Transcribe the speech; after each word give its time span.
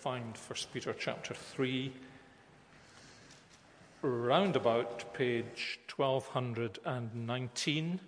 Find 0.00 0.34
1 0.34 0.58
Peter 0.72 0.94
chapter 0.98 1.34
3, 1.34 1.92
round 4.00 4.56
about 4.56 5.12
page 5.12 5.78
1219 5.94 8.00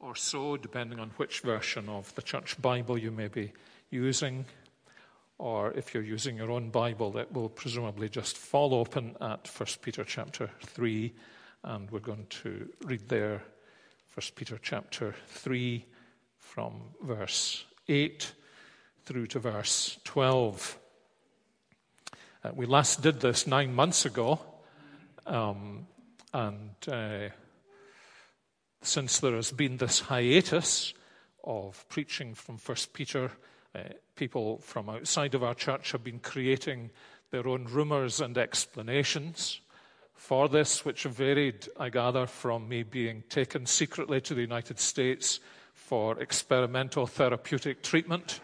or 0.00 0.16
so, 0.16 0.56
depending 0.56 0.98
on 0.98 1.10
which 1.18 1.40
version 1.40 1.90
of 1.90 2.14
the 2.14 2.22
church 2.22 2.58
Bible 2.62 2.96
you 2.96 3.10
may 3.10 3.28
be 3.28 3.52
using. 3.90 4.46
Or 5.36 5.72
if 5.72 5.92
you're 5.92 6.02
using 6.02 6.38
your 6.38 6.50
own 6.50 6.70
Bible, 6.70 7.18
it 7.18 7.30
will 7.30 7.50
presumably 7.50 8.08
just 8.08 8.38
fall 8.38 8.72
open 8.72 9.14
at 9.20 9.46
1 9.46 9.68
Peter 9.82 10.04
chapter 10.04 10.48
3, 10.62 11.12
and 11.64 11.90
we're 11.90 12.00
going 12.00 12.24
to 12.30 12.66
read 12.86 13.06
there 13.08 13.42
1 14.14 14.24
Peter 14.36 14.58
chapter 14.62 15.14
3 15.28 15.84
from 16.38 16.80
verse 17.02 17.66
8 17.88 18.32
through 19.04 19.26
to 19.26 19.38
verse 19.38 19.98
12. 20.04 20.78
Uh, 22.46 22.52
we 22.54 22.64
last 22.64 23.02
did 23.02 23.18
this 23.18 23.44
nine 23.48 23.74
months 23.74 24.04
ago, 24.04 24.38
um, 25.26 25.84
and 26.32 26.70
uh, 26.86 27.28
since 28.82 29.18
there 29.18 29.34
has 29.34 29.50
been 29.50 29.78
this 29.78 29.98
hiatus 29.98 30.94
of 31.42 31.84
preaching 31.88 32.34
from 32.34 32.56
First 32.56 32.92
Peter, 32.92 33.32
uh, 33.74 33.80
people 34.14 34.58
from 34.58 34.88
outside 34.88 35.34
of 35.34 35.42
our 35.42 35.54
church 35.54 35.90
have 35.90 36.04
been 36.04 36.20
creating 36.20 36.90
their 37.32 37.48
own 37.48 37.64
rumors 37.64 38.20
and 38.20 38.38
explanations 38.38 39.60
for 40.14 40.48
this, 40.48 40.84
which 40.84 41.02
have 41.02 41.14
varied, 41.14 41.66
I 41.80 41.88
gather, 41.88 42.26
from 42.26 42.68
me 42.68 42.84
being 42.84 43.24
taken 43.28 43.66
secretly 43.66 44.20
to 44.20 44.34
the 44.34 44.42
United 44.42 44.78
States 44.78 45.40
for 45.74 46.20
experimental 46.20 47.08
therapeutic 47.08 47.82
treatment 47.82 48.38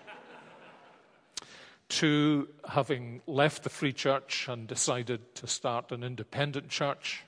to 1.92 2.48
having 2.66 3.20
left 3.26 3.64
the 3.64 3.68
free 3.68 3.92
church 3.92 4.48
and 4.48 4.66
decided 4.66 5.34
to 5.34 5.46
start 5.46 5.92
an 5.92 6.02
independent 6.02 6.70
church, 6.70 7.22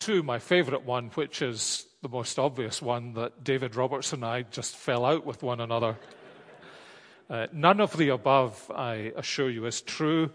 to 0.00 0.24
my 0.24 0.40
favorite 0.40 0.84
one, 0.84 1.10
which 1.10 1.40
is 1.40 1.86
the 2.02 2.08
most 2.08 2.36
obvious 2.36 2.82
one 2.82 3.12
that 3.14 3.44
David 3.44 3.76
Roberts 3.76 4.12
and 4.12 4.24
I 4.24 4.42
just 4.42 4.76
fell 4.76 5.04
out 5.04 5.24
with 5.24 5.42
one 5.42 5.60
another. 5.60 5.96
Uh, 7.30 7.46
none 7.50 7.80
of 7.80 7.96
the 7.96 8.10
above, 8.10 8.70
I 8.74 9.12
assure 9.16 9.48
you, 9.48 9.64
is 9.64 9.80
true. 9.80 10.28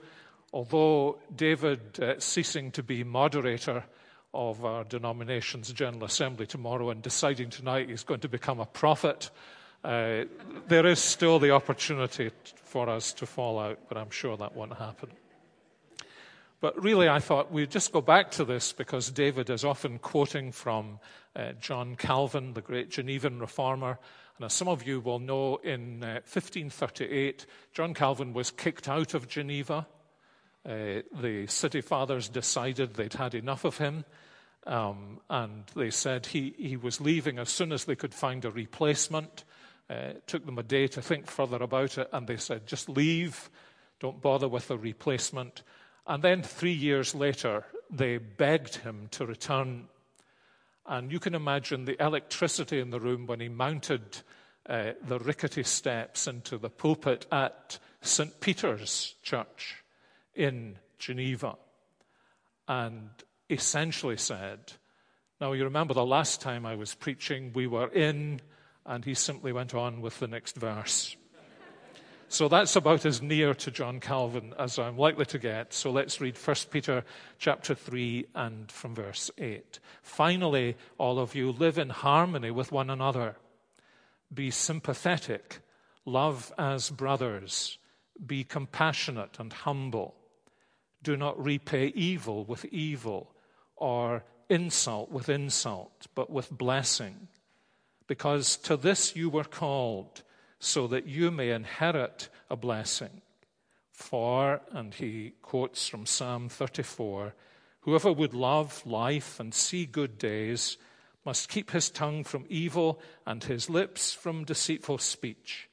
Although 0.52 1.20
David, 1.36 2.00
uh, 2.00 2.20
ceasing 2.20 2.72
to 2.72 2.82
be 2.82 3.04
moderator 3.04 3.84
of 4.34 4.66
our 4.66 4.84
denomination's 4.84 5.72
General 5.74 6.06
Assembly 6.06 6.48
tomorrow 6.48 6.90
and 6.90 7.04
deciding 7.04 7.52
tonight 7.52 7.90
he's 7.90 8.04
going 8.04 8.22
to 8.22 8.30
become 8.30 8.60
a 8.60 8.66
prophet, 8.66 9.30
uh, 9.84 10.26
there 10.68 10.86
is 10.86 11.00
still 11.00 11.40
the 11.40 11.52
opportunity 11.52 12.32
for 12.64 12.90
us 12.90 13.14
to 13.14 13.26
fall 13.26 13.60
out, 13.60 13.80
but 13.88 13.98
I'm 13.98 14.10
sure 14.10 14.36
that 14.38 14.56
won't 14.56 14.78
happen. 14.78 15.10
But 16.60 16.84
really, 16.84 17.08
I 17.08 17.20
thought 17.20 17.52
we'd 17.52 17.70
just 17.70 17.92
go 17.92 18.02
back 18.02 18.32
to 18.32 18.46
this 18.46 18.74
because 18.74 19.12
David 19.12 19.50
is 19.50 19.64
often 19.64 20.00
quoting 20.00 20.52
from 20.52 21.00
uh, 21.36 21.52
John 21.60 21.96
Calvin, 21.96 22.54
the 22.54 22.62
great 22.62 22.90
Genevan 22.90 23.40
reformer. 23.40 24.00
And 24.38 24.46
as 24.46 24.54
some 24.54 24.68
of 24.68 24.86
you 24.86 25.00
will 25.00 25.20
know, 25.20 25.58
in 25.58 26.04
uh, 26.04 26.22
1538, 26.26 27.46
John 27.74 27.94
Calvin 27.94 28.34
was 28.34 28.50
kicked 28.50 28.90
out 28.90 29.14
of 29.14 29.28
Geneva. 29.28 29.88
Uh, 30.66 31.02
the 31.22 31.46
city 31.48 31.82
fathers 31.82 32.28
decided 32.28 32.96
they'd 32.96 33.14
had 33.14 33.36
enough 33.36 33.64
of 33.64 33.78
him. 33.78 34.04
Um, 34.66 35.22
and 35.30 35.64
they 35.76 35.92
said 35.92 36.26
he, 36.26 36.54
he 36.58 36.76
was 36.76 37.00
leaving 37.00 37.38
as 37.38 37.50
soon 37.50 37.72
as 37.72 37.86
they 37.86 37.96
could 37.96 38.14
find 38.14 38.44
a 38.44 38.52
replacement. 38.52 39.44
Uh, 39.90 40.16
it 40.16 40.28
took 40.28 40.46
them 40.46 40.58
a 40.58 40.64
day 40.64 40.88
to 40.88 41.02
think 41.02 41.28
further 41.28 41.58
about 41.58 41.98
it, 41.98 42.10
and 42.12 42.28
they 42.28 42.38
said, 42.38 42.68
just 42.68 42.90
leave, 42.90 43.50
don't 44.00 44.22
bother 44.22 44.48
with 44.48 44.70
a 44.70 44.78
replacement. 44.78 45.64
And 46.06 46.24
then 46.24 46.44
three 46.44 46.74
years 46.74 47.16
later, 47.16 47.66
they 47.90 48.18
begged 48.18 48.76
him 48.76 49.08
to 49.12 49.26
return. 49.26 49.88
And 50.86 51.12
you 51.12 51.20
can 51.20 51.36
imagine 51.36 51.86
the 51.86 52.02
electricity 52.04 52.80
in 52.80 52.90
the 52.90 53.00
room 53.00 53.28
when 53.28 53.40
he 53.40 53.50
mounted 53.50 54.20
uh, 54.68 54.92
the 55.06 55.20
rickety 55.20 55.64
steps 55.64 56.28
into 56.28 56.58
the 56.58 56.70
pulpit 56.70 57.26
at 57.32 57.80
St. 58.02 58.40
Peter's 58.40 59.16
Church 59.24 59.84
in 60.36 60.78
Geneva 61.00 61.56
and 62.68 63.10
essentially 63.50 64.18
said, 64.18 64.74
Now, 65.40 65.54
you 65.54 65.64
remember 65.64 65.94
the 65.94 66.06
last 66.06 66.42
time 66.42 66.66
I 66.66 66.76
was 66.76 66.94
preaching, 66.94 67.52
we 67.54 67.68
were 67.68 67.88
in 67.88 68.42
and 68.88 69.06
he 69.06 69.14
simply 69.14 69.52
went 69.52 69.76
on 69.76 70.02
with 70.02 70.20
the 70.20 70.28
next 70.28 70.56
verse. 70.56 71.16
So 72.30 72.50
that's 72.50 72.76
about 72.76 73.06
as 73.06 73.22
near 73.22 73.54
to 73.54 73.72
John 73.72 74.00
Calvin 74.00 74.54
as 74.60 74.78
I'm 74.80 74.98
likely 74.98 75.26
to 75.28 75.40
get. 75.40 75.74
So 75.74 75.92
let's 75.92 76.20
read 76.20 76.38
1 76.38 76.56
Peter 76.72 77.06
chapter 77.38 77.74
3 77.74 78.26
and 78.36 78.70
from 78.72 78.96
verse 78.96 79.32
8. 79.38 79.80
Finally, 80.02 80.76
all 80.98 81.20
of 81.20 81.36
you 81.36 81.52
live 81.52 81.78
in 81.78 81.90
harmony 81.90 82.52
with 82.52 82.72
one 82.72 82.90
another. 82.90 83.38
Be 84.34 84.52
sympathetic, 84.52 85.60
love 86.06 86.52
as 86.58 86.90
brothers, 86.90 87.78
be 88.26 88.44
compassionate 88.44 89.40
and 89.40 89.54
humble. 89.54 90.16
Do 91.04 91.16
not 91.16 91.42
repay 91.42 91.88
evil 91.96 92.44
with 92.44 92.66
evil 92.66 93.32
or 93.78 94.26
insult 94.50 95.12
with 95.12 95.30
insult, 95.30 96.08
but 96.14 96.30
with 96.30 96.52
blessing 96.52 97.30
because 98.08 98.58
to 98.58 98.78
this 98.78 99.16
you 99.16 99.30
were 99.30 99.44
called, 99.44 100.24
so 100.60 100.88
that 100.88 101.06
you 101.06 101.30
may 101.30 101.52
inherit 101.52 102.30
a 102.50 102.56
blessing. 102.56 103.22
For, 103.92 104.62
and 104.72 104.94
he 104.94 105.34
quotes 105.42 105.88
from 105.88 106.06
Psalm 106.06 106.50
34 106.50 107.34
whoever 107.82 108.12
would 108.12 108.34
love 108.34 108.86
life 108.86 109.40
and 109.40 109.54
see 109.54 109.86
good 109.86 110.18
days 110.18 110.76
must 111.24 111.48
keep 111.48 111.72
his 111.72 111.90
tongue 111.90 112.22
from 112.22 112.46
evil 112.50 113.00
and 113.26 113.46
his 113.46 113.70
lips 113.70 114.14
from 114.14 114.44
deceitful 114.44 114.98
speech. 114.98 115.70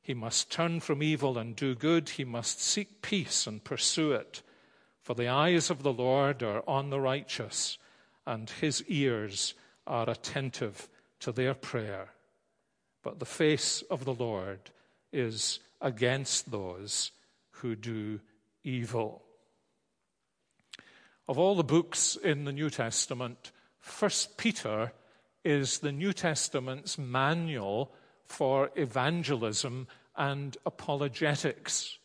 He 0.00 0.14
must 0.14 0.50
turn 0.50 0.80
from 0.80 1.02
evil 1.02 1.36
and 1.36 1.54
do 1.54 1.74
good. 1.74 2.08
He 2.08 2.24
must 2.24 2.62
seek 2.62 3.02
peace 3.02 3.46
and 3.46 3.62
pursue 3.62 4.12
it. 4.12 4.42
For 5.02 5.14
the 5.14 5.28
eyes 5.28 5.68
of 5.68 5.82
the 5.82 5.92
Lord 5.92 6.42
are 6.42 6.62
on 6.66 6.88
the 6.88 7.00
righteous, 7.00 7.76
and 8.26 8.48
his 8.48 8.82
ears 8.88 9.54
are 9.86 10.08
attentive 10.08 10.88
to 11.20 11.32
their 11.32 11.54
prayer. 11.54 12.08
But 13.02 13.18
the 13.18 13.26
face 13.26 13.82
of 13.90 14.04
the 14.04 14.14
Lord 14.14 14.70
is 15.12 15.60
against 15.80 16.50
those 16.50 17.12
who 17.50 17.74
do 17.76 18.20
evil. 18.64 19.22
Of 21.28 21.38
all 21.38 21.54
the 21.54 21.64
books 21.64 22.16
in 22.16 22.44
the 22.44 22.52
New 22.52 22.70
Testament, 22.70 23.52
First 23.78 24.36
Peter 24.36 24.92
is 25.44 25.78
the 25.78 25.92
New 25.92 26.12
Testament's 26.12 26.98
manual 26.98 27.92
for 28.24 28.70
evangelism 28.76 29.88
and 30.16 30.56
apologetics. 30.66 31.98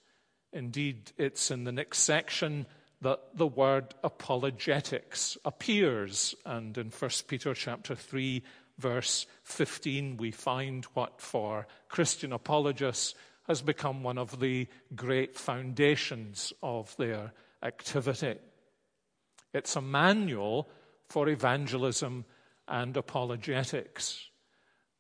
Indeed, 0.54 1.12
it's 1.18 1.52
in 1.52 1.66
the 1.66 1.72
next 1.72 2.00
section 2.00 2.66
that 3.02 3.20
the 3.36 3.48
word 3.48 3.94
apologetics 4.04 5.38
appears. 5.44 6.34
And 6.46 6.78
in 6.78 6.92
1 6.92 7.12
Peter 7.28 7.54
chapter 7.54 7.94
3, 7.94 8.42
verse 8.77 9.25
15, 9.44 10.18
we 10.18 10.31
find 10.31 10.86
what 10.94 11.22
for 11.22 11.68
Christian 11.89 12.33
apologists 12.33 13.16
has 13.48 13.62
become 13.62 14.04
one 14.04 14.18
of 14.18 14.39
the 14.39 14.68
great 14.95 15.38
foundations 15.38 16.51
of 16.63 16.95
their 16.98 17.31
activity. 17.62 18.36
It's 19.54 19.75
a 19.75 19.81
manual 19.81 20.69
for 21.07 21.30
evangelism 21.30 22.25
and 22.68 22.98
apologetics. 22.98 24.30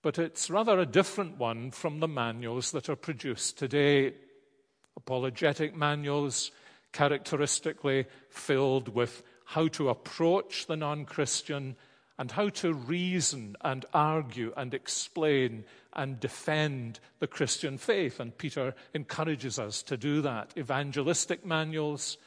But 0.01 0.19
it's 0.19 0.51
rather 0.51 0.79
a 0.79 0.85
different 0.85 1.37
one 1.37 1.71
from 1.71 1.99
the 1.99 2.07
manuals 2.07 2.71
that 2.71 2.89
are 2.89 2.95
produced 2.95 3.57
today 3.57 4.13
apologetic 4.97 5.75
manuals, 5.75 6.51
characteristically 6.91 8.05
filled 8.29 8.87
with 8.89 9.23
how 9.45 9.67
to 9.67 9.89
approach 9.89 10.65
the 10.65 10.77
non 10.77 11.05
Christian 11.05 11.75
and 12.17 12.31
how 12.31 12.49
to 12.49 12.73
reason 12.73 13.55
and 13.61 13.85
argue 13.93 14.53
and 14.55 14.73
explain 14.73 15.65
and 15.93 16.19
defend 16.19 16.99
the 17.19 17.27
Christian 17.27 17.77
faith. 17.77 18.19
And 18.19 18.37
Peter 18.37 18.73
encourages 18.93 19.59
us 19.59 19.83
to 19.83 19.97
do 19.97 20.21
that. 20.21 20.53
Evangelistic 20.57 21.45
manuals, 21.45 22.17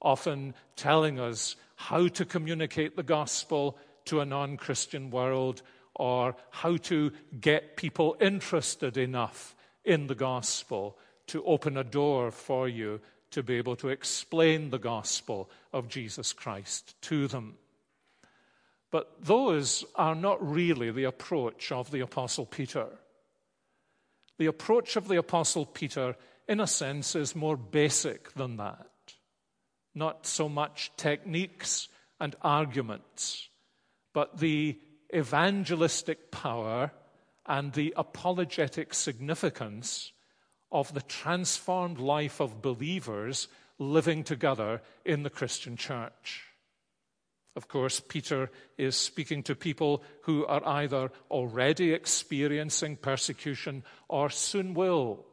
often 0.00 0.54
telling 0.76 1.18
us 1.18 1.56
how 1.76 2.08
to 2.08 2.24
communicate 2.24 2.96
the 2.96 3.02
gospel 3.02 3.78
to 4.06 4.20
a 4.20 4.26
non 4.26 4.56
Christian 4.56 5.10
world 5.10 5.62
or 5.94 6.36
how 6.50 6.76
to 6.76 7.12
get 7.40 7.76
people 7.76 8.16
interested 8.20 8.96
enough 8.96 9.56
in 9.84 10.06
the 10.06 10.14
gospel 10.14 10.98
to 11.26 11.44
open 11.44 11.76
a 11.76 11.84
door 11.84 12.30
for 12.30 12.68
you 12.68 13.00
to 13.30 13.42
be 13.42 13.56
able 13.56 13.76
to 13.76 13.88
explain 13.88 14.70
the 14.70 14.78
gospel 14.78 15.50
of 15.72 15.88
Jesus 15.88 16.32
Christ 16.32 16.94
to 17.02 17.28
them. 17.28 17.56
But 18.90 19.24
those 19.24 19.84
are 19.94 20.14
not 20.14 20.38
really 20.46 20.90
the 20.90 21.04
approach 21.04 21.72
of 21.72 21.90
the 21.90 22.00
Apostle 22.00 22.46
Peter. 22.46 22.88
The 24.38 24.46
approach 24.46 24.96
of 24.96 25.08
the 25.08 25.18
Apostle 25.18 25.66
Peter, 25.66 26.16
in 26.48 26.60
a 26.60 26.66
sense, 26.66 27.14
is 27.14 27.36
more 27.36 27.56
basic 27.56 28.32
than 28.34 28.56
that. 28.56 28.86
Not 29.94 30.26
so 30.26 30.48
much 30.48 30.92
techniques 30.96 31.88
and 32.20 32.34
arguments, 32.40 33.48
but 34.12 34.38
the 34.38 34.78
evangelistic 35.14 36.30
power 36.30 36.92
and 37.46 37.72
the 37.72 37.94
apologetic 37.96 38.94
significance 38.94 40.12
of 40.70 40.92
the 40.92 41.02
transformed 41.02 41.98
life 41.98 42.40
of 42.40 42.62
believers 42.62 43.48
living 43.78 44.22
together 44.22 44.82
in 45.04 45.22
the 45.22 45.30
Christian 45.30 45.76
church. 45.76 46.47
Of 47.58 47.66
course, 47.66 47.98
Peter 47.98 48.52
is 48.76 48.94
speaking 48.94 49.42
to 49.42 49.56
people 49.56 50.04
who 50.22 50.46
are 50.46 50.64
either 50.64 51.10
already 51.28 51.92
experiencing 51.92 52.94
persecution 52.94 53.82
or 54.06 54.30
soon 54.30 54.74
will. 54.74 55.26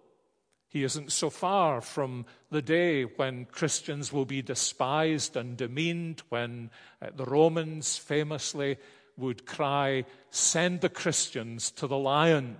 He 0.68 0.83
isn't 0.83 1.12
so 1.12 1.30
far 1.30 1.81
from 1.81 2.25
the 2.50 2.63
day 2.63 3.04
when 3.04 3.45
Christians 3.45 4.12
will 4.12 4.25
be 4.25 4.42
despised 4.42 5.38
and 5.38 5.56
demeaned, 5.56 6.24
when 6.30 6.72
uh, 7.00 7.12
the 7.16 7.25
Romans 7.25 8.00
famously 8.00 8.77
would 9.18 9.45
cry, 9.45 10.06
Send 10.31 10.81
the 10.81 10.89
Christians 10.89 11.69
to 11.74 11.86
the 11.86 12.00
lion 12.00 12.57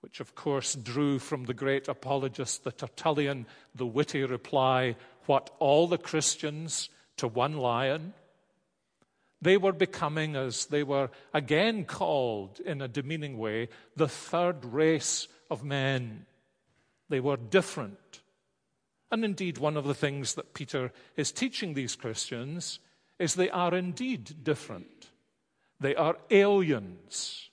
which 0.00 0.18
of 0.18 0.34
course 0.34 0.74
drew 0.74 1.20
from 1.20 1.44
the 1.44 1.54
great 1.54 1.86
apologist, 1.86 2.64
the 2.64 2.72
Tertullian, 2.72 3.46
the 3.72 3.86
witty 3.86 4.24
reply, 4.24 4.96
What, 5.26 5.50
all 5.60 5.86
the 5.86 5.96
Christians 5.96 6.90
to 7.18 7.28
one 7.28 7.56
lion? 7.56 8.14
They 9.44 9.58
were 9.58 9.72
becoming, 9.72 10.36
as 10.36 10.66
they 10.66 10.82
were 10.82 11.10
again 11.34 11.84
called 11.84 12.60
in 12.60 12.80
a 12.80 12.88
demeaning 12.88 13.36
way, 13.36 13.68
the 13.94 14.08
third 14.08 14.64
race 14.64 15.28
of 15.50 15.62
men. 15.62 16.24
They 17.10 17.20
were 17.20 17.36
different. 17.36 18.22
And 19.10 19.22
indeed, 19.22 19.58
one 19.58 19.76
of 19.76 19.84
the 19.84 19.94
things 19.94 20.34
that 20.34 20.54
Peter 20.54 20.92
is 21.14 21.30
teaching 21.30 21.74
these 21.74 21.94
Christians 21.94 22.78
is 23.18 23.34
they 23.34 23.50
are 23.50 23.74
indeed 23.74 24.42
different. 24.42 25.10
They 25.78 25.94
are 25.94 26.16
aliens 26.30 27.50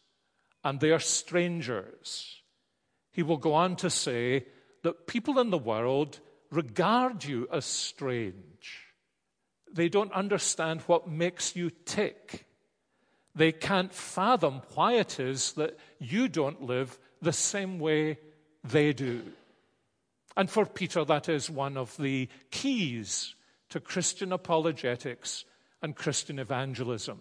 and 0.63 0.79
they 0.79 0.91
are 0.91 0.99
strangers. 0.99 2.41
He 3.11 3.21
will 3.21 3.35
go 3.35 3.53
on 3.53 3.75
to 3.75 3.89
say 3.89 4.45
that 4.83 5.07
people 5.07 5.39
in 5.39 5.49
the 5.49 5.57
world 5.57 6.21
regard 6.51 7.25
you 7.25 7.49
as 7.51 7.65
strange. 7.65 8.80
They 9.73 9.89
don't 9.89 10.11
understand 10.11 10.81
what 10.81 11.09
makes 11.09 11.55
you 11.55 11.71
tick. 11.85 12.45
They 13.33 13.51
can't 13.51 13.93
fathom 13.93 14.61
why 14.75 14.93
it 14.93 15.19
is 15.19 15.53
that 15.53 15.77
you 15.99 16.27
don't 16.27 16.63
live 16.63 16.99
the 17.21 17.33
same 17.33 17.79
way 17.79 18.19
they 18.63 18.93
do. 18.93 19.21
And 20.35 20.49
for 20.49 20.65
Peter, 20.65 21.05
that 21.05 21.29
is 21.29 21.49
one 21.49 21.77
of 21.77 21.95
the 21.97 22.27
keys 22.51 23.35
to 23.69 23.79
Christian 23.79 24.31
apologetics 24.31 25.45
and 25.81 25.95
Christian 25.95 26.39
evangelism 26.39 27.19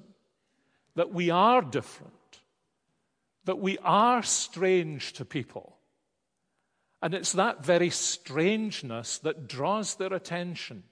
that 0.96 1.12
we 1.12 1.30
are 1.30 1.62
different, 1.62 2.40
that 3.44 3.58
we 3.58 3.78
are 3.78 4.22
strange 4.22 5.12
to 5.14 5.24
people, 5.24 5.76
and 7.02 7.14
it's 7.14 7.32
that 7.32 7.64
very 7.64 7.90
strangeness 7.90 9.18
that 9.18 9.48
draws 9.48 9.94
their 9.94 10.12
attention. 10.12 10.82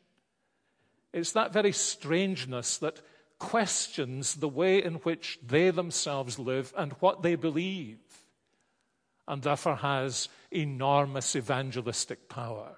It's 1.13 1.33
that 1.33 1.53
very 1.53 1.73
strangeness 1.73 2.79
that 2.79 3.01
questions 3.39 4.35
the 4.37 4.49
way 4.49 4.83
in 4.83 4.95
which 4.95 5.39
they 5.47 5.71
themselves 5.71 6.39
live 6.39 6.73
and 6.77 6.93
what 7.01 7.23
they 7.23 7.35
believe, 7.35 7.99
and 9.27 9.43
therefore 9.43 9.77
has 9.77 10.29
enormous 10.51 11.37
evangelistic 11.37 12.29
power. 12.29 12.77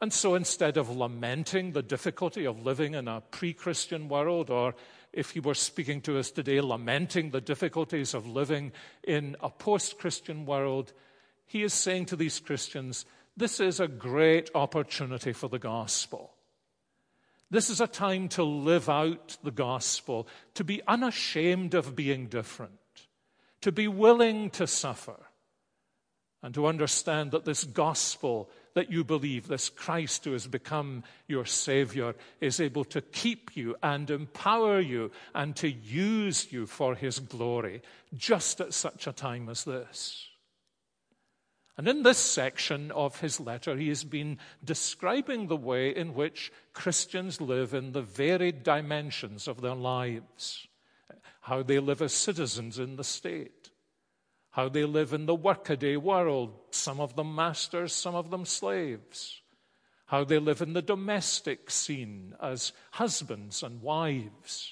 And 0.00 0.12
so 0.12 0.34
instead 0.34 0.76
of 0.76 0.90
lamenting 0.90 1.72
the 1.72 1.82
difficulty 1.82 2.44
of 2.44 2.66
living 2.66 2.94
in 2.94 3.06
a 3.06 3.22
pre 3.30 3.52
Christian 3.52 4.08
world, 4.08 4.50
or 4.50 4.74
if 5.12 5.30
he 5.30 5.40
were 5.40 5.54
speaking 5.54 6.00
to 6.02 6.18
us 6.18 6.32
today, 6.32 6.60
lamenting 6.60 7.30
the 7.30 7.40
difficulties 7.40 8.12
of 8.12 8.26
living 8.26 8.72
in 9.04 9.36
a 9.40 9.48
post 9.48 9.98
Christian 9.98 10.44
world, 10.44 10.92
he 11.46 11.62
is 11.62 11.72
saying 11.72 12.06
to 12.06 12.16
these 12.16 12.40
Christians, 12.40 13.04
this 13.36 13.60
is 13.60 13.78
a 13.78 13.88
great 13.88 14.50
opportunity 14.54 15.32
for 15.32 15.48
the 15.48 15.60
gospel. 15.60 16.34
This 17.52 17.68
is 17.68 17.82
a 17.82 17.86
time 17.86 18.30
to 18.30 18.42
live 18.44 18.88
out 18.88 19.36
the 19.44 19.50
gospel, 19.50 20.26
to 20.54 20.64
be 20.64 20.80
unashamed 20.88 21.74
of 21.74 21.94
being 21.94 22.28
different, 22.28 22.72
to 23.60 23.70
be 23.70 23.86
willing 23.88 24.48
to 24.52 24.66
suffer, 24.66 25.26
and 26.42 26.54
to 26.54 26.66
understand 26.66 27.32
that 27.32 27.44
this 27.44 27.64
gospel 27.64 28.48
that 28.72 28.90
you 28.90 29.04
believe, 29.04 29.48
this 29.48 29.68
Christ 29.68 30.24
who 30.24 30.32
has 30.32 30.46
become 30.46 31.04
your 31.28 31.44
Savior, 31.44 32.14
is 32.40 32.58
able 32.58 32.84
to 32.86 33.02
keep 33.02 33.54
you 33.54 33.76
and 33.82 34.10
empower 34.10 34.80
you 34.80 35.10
and 35.34 35.54
to 35.56 35.70
use 35.70 36.50
you 36.54 36.64
for 36.64 36.94
His 36.94 37.18
glory 37.18 37.82
just 38.14 38.62
at 38.62 38.72
such 38.72 39.06
a 39.06 39.12
time 39.12 39.50
as 39.50 39.64
this. 39.64 40.31
And 41.78 41.88
in 41.88 42.02
this 42.02 42.18
section 42.18 42.90
of 42.90 43.20
his 43.20 43.40
letter, 43.40 43.76
he 43.76 43.88
has 43.88 44.04
been 44.04 44.38
describing 44.62 45.46
the 45.46 45.56
way 45.56 45.94
in 45.94 46.14
which 46.14 46.52
Christians 46.74 47.40
live 47.40 47.72
in 47.72 47.92
the 47.92 48.02
varied 48.02 48.62
dimensions 48.62 49.48
of 49.48 49.62
their 49.62 49.74
lives. 49.74 50.66
How 51.40 51.62
they 51.62 51.78
live 51.78 52.02
as 52.02 52.12
citizens 52.12 52.78
in 52.78 52.96
the 52.96 53.04
state, 53.04 53.70
how 54.50 54.68
they 54.68 54.84
live 54.84 55.12
in 55.12 55.26
the 55.26 55.34
workaday 55.34 55.96
world, 55.96 56.52
some 56.70 57.00
of 57.00 57.16
them 57.16 57.34
masters, 57.34 57.92
some 57.92 58.14
of 58.14 58.30
them 58.30 58.44
slaves, 58.44 59.40
how 60.06 60.24
they 60.24 60.38
live 60.38 60.60
in 60.60 60.74
the 60.74 60.82
domestic 60.82 61.70
scene 61.70 62.34
as 62.40 62.72
husbands 62.92 63.62
and 63.62 63.80
wives. 63.80 64.70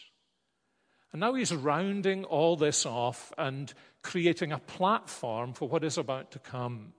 And 1.12 1.20
now 1.20 1.34
he's 1.34 1.52
rounding 1.52 2.24
all 2.24 2.56
this 2.56 2.86
off 2.86 3.32
and 3.36 3.72
creating 4.02 4.52
a 4.52 4.58
platform 4.58 5.52
for 5.52 5.68
what 5.68 5.84
is 5.84 5.98
about 5.98 6.30
to 6.32 6.38
come. 6.38 6.92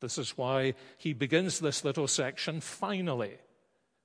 This 0.00 0.18
is 0.18 0.36
why 0.36 0.74
he 0.98 1.12
begins 1.12 1.60
this 1.60 1.84
little 1.84 2.08
section 2.08 2.60
finally. 2.60 3.38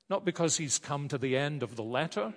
Not 0.10 0.25
because 0.25 0.57
he's 0.57 0.79
come 0.79 1.07
to 1.07 1.17
the 1.17 1.36
end 1.36 1.63
of 1.63 1.75
the 1.75 1.84
letter, 1.84 2.34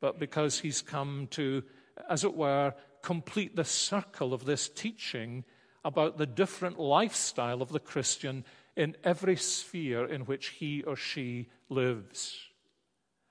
but 0.00 0.18
because 0.18 0.60
he's 0.60 0.82
come 0.82 1.28
to, 1.32 1.62
as 2.08 2.24
it 2.24 2.34
were, 2.34 2.74
complete 3.02 3.54
the 3.56 3.64
circle 3.64 4.34
of 4.34 4.44
this 4.44 4.68
teaching 4.68 5.44
about 5.84 6.18
the 6.18 6.26
different 6.26 6.78
lifestyle 6.78 7.62
of 7.62 7.70
the 7.70 7.80
Christian 7.80 8.44
in 8.76 8.96
every 9.04 9.36
sphere 9.36 10.04
in 10.04 10.22
which 10.22 10.48
he 10.48 10.82
or 10.82 10.96
she 10.96 11.48
lives. 11.68 12.38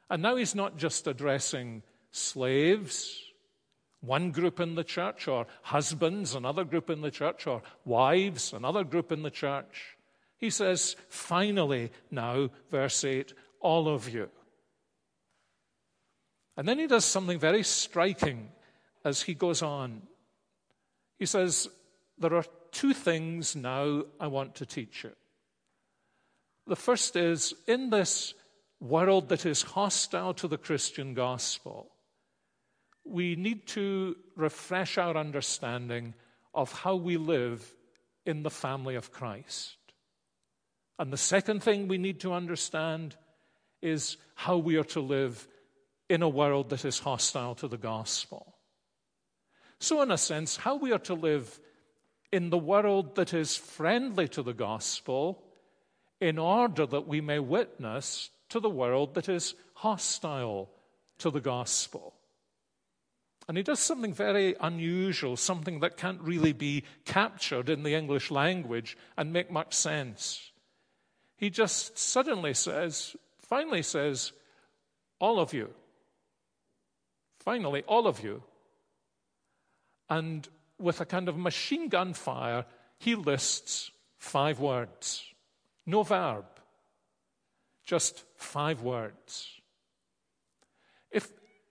And 0.10 0.22
now 0.22 0.36
he's 0.36 0.56
not 0.56 0.78
just 0.78 1.08
addressing 1.08 1.84
slaves, 2.12 3.22
one 4.02 4.32
group 4.32 4.60
in 4.60 4.76
the 4.76 4.84
church, 4.84 5.28
or 5.28 5.48
husbands, 5.62 6.36
another 6.36 6.64
group 6.64 6.90
in 6.90 7.02
the 7.02 7.12
church, 7.12 7.48
or 7.48 7.62
wives, 7.86 8.54
another 8.54 8.84
group 8.84 9.12
in 9.12 9.24
the 9.24 9.32
church. 9.32 9.98
He 10.38 10.50
says, 10.50 10.96
finally, 11.10 11.92
now, 12.10 12.50
verse 12.72 13.04
8, 13.04 13.34
all 13.60 13.90
of 13.90 14.08
you. 14.08 14.30
And 16.56 16.68
then 16.68 16.80
he 16.80 16.88
does 16.88 17.06
something 17.06 17.40
very 17.40 17.64
striking 17.64 18.50
as 19.04 19.22
he 19.22 19.34
goes 19.34 19.62
on. 19.62 20.02
He 21.18 21.26
says, 21.26 21.68
There 22.18 22.36
are 22.36 22.46
two 22.72 22.94
things 22.94 23.56
now 23.56 24.04
I 24.20 24.28
want 24.28 24.56
to 24.56 24.66
teach 24.66 25.04
you. 25.04 25.12
The 26.68 26.76
first 26.76 27.16
is 27.16 27.54
in 27.68 27.90
this 27.90 28.34
world 28.80 29.30
that 29.30 29.46
is 29.46 29.62
hostile 29.62 30.34
to 30.36 30.48
the 30.48 30.58
Christian 30.58 31.14
gospel, 31.14 31.92
we 33.10 33.36
need 33.36 33.68
to 33.68 34.16
refresh 34.36 34.98
our 34.98 35.16
understanding 35.18 36.14
of 36.54 36.72
how 36.72 36.96
we 36.96 37.18
live 37.18 37.74
in 38.26 38.44
the 38.44 38.50
family 38.50 38.96
of 38.96 39.12
Christ. 39.12 39.78
And 40.98 41.12
the 41.14 41.18
second 41.18 41.64
thing 41.64 41.88
we 41.88 41.98
need 41.98 42.20
to 42.22 42.34
understand 42.34 43.16
is 43.82 44.18
how 44.36 44.58
we 44.58 44.76
are 44.76 44.84
to 44.86 45.00
live 45.00 45.48
in 46.10 46.22
a 46.22 46.30
world 46.30 46.70
that 46.70 46.86
is 46.86 47.00
hostile 47.00 47.56
to 47.56 47.68
the 47.68 47.78
gospel. 47.78 48.56
So, 49.80 50.02
in 50.02 50.12
a 50.12 50.18
sense, 50.18 50.58
how 50.58 50.76
we 50.76 50.92
are 50.92 51.00
to 51.00 51.14
live 51.14 51.60
in 52.32 52.50
the 52.50 52.58
world 52.58 53.16
that 53.16 53.34
is 53.34 53.56
friendly 53.56 54.28
to 54.30 54.44
the 54.44 54.54
gospel 54.54 55.44
in 56.20 56.38
order 56.38 56.86
that 56.86 57.08
we 57.08 57.22
may 57.22 57.40
witness 57.40 58.30
to 58.50 58.60
the 58.60 58.70
world 58.70 59.14
that 59.16 59.30
is 59.30 59.56
hostile 59.74 60.70
to 61.20 61.30
the 61.32 61.40
gospel. 61.40 62.14
And 63.50 63.58
he 63.58 63.64
does 63.64 63.80
something 63.80 64.14
very 64.14 64.56
unusual, 64.62 65.36
something 65.36 65.80
that 65.80 65.98
can't 65.98 66.22
really 66.22 66.54
be 66.54 66.84
captured 67.04 67.68
in 67.68 67.82
the 67.82 67.96
English 67.96 68.30
language 68.30 68.96
and 69.18 69.34
make 69.34 69.50
much 69.50 69.74
sense. 69.74 70.52
He 71.36 71.50
just 71.50 71.98
suddenly 71.98 72.54
says, 72.54 73.16
finally 73.40 73.82
says, 73.82 74.34
all 75.18 75.40
of 75.40 75.52
you. 75.52 75.72
Finally, 77.40 77.82
all 77.88 78.06
of 78.06 78.24
you. 78.24 78.44
And 80.12 80.48
with 80.78 81.02
a 81.02 81.06
kind 81.06 81.28
of 81.28 81.36
machine 81.36 81.90
gun 81.90 82.14
fire, 82.14 82.66
he 83.00 83.16
lists 83.16 83.90
five 84.20 84.60
words. 84.60 85.24
No 85.88 86.04
verb, 86.04 86.46
just 87.84 88.26
five 88.36 88.84
words. 88.84 89.59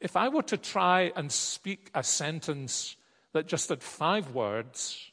If, 0.00 0.16
I 0.16 0.28
were 0.28 0.42
to 0.42 0.56
try 0.56 1.12
and 1.16 1.30
speak 1.30 1.90
a 1.94 2.02
sentence 2.02 2.96
that 3.32 3.48
just 3.48 3.68
had 3.68 3.82
five 3.82 4.34
words, 4.34 5.10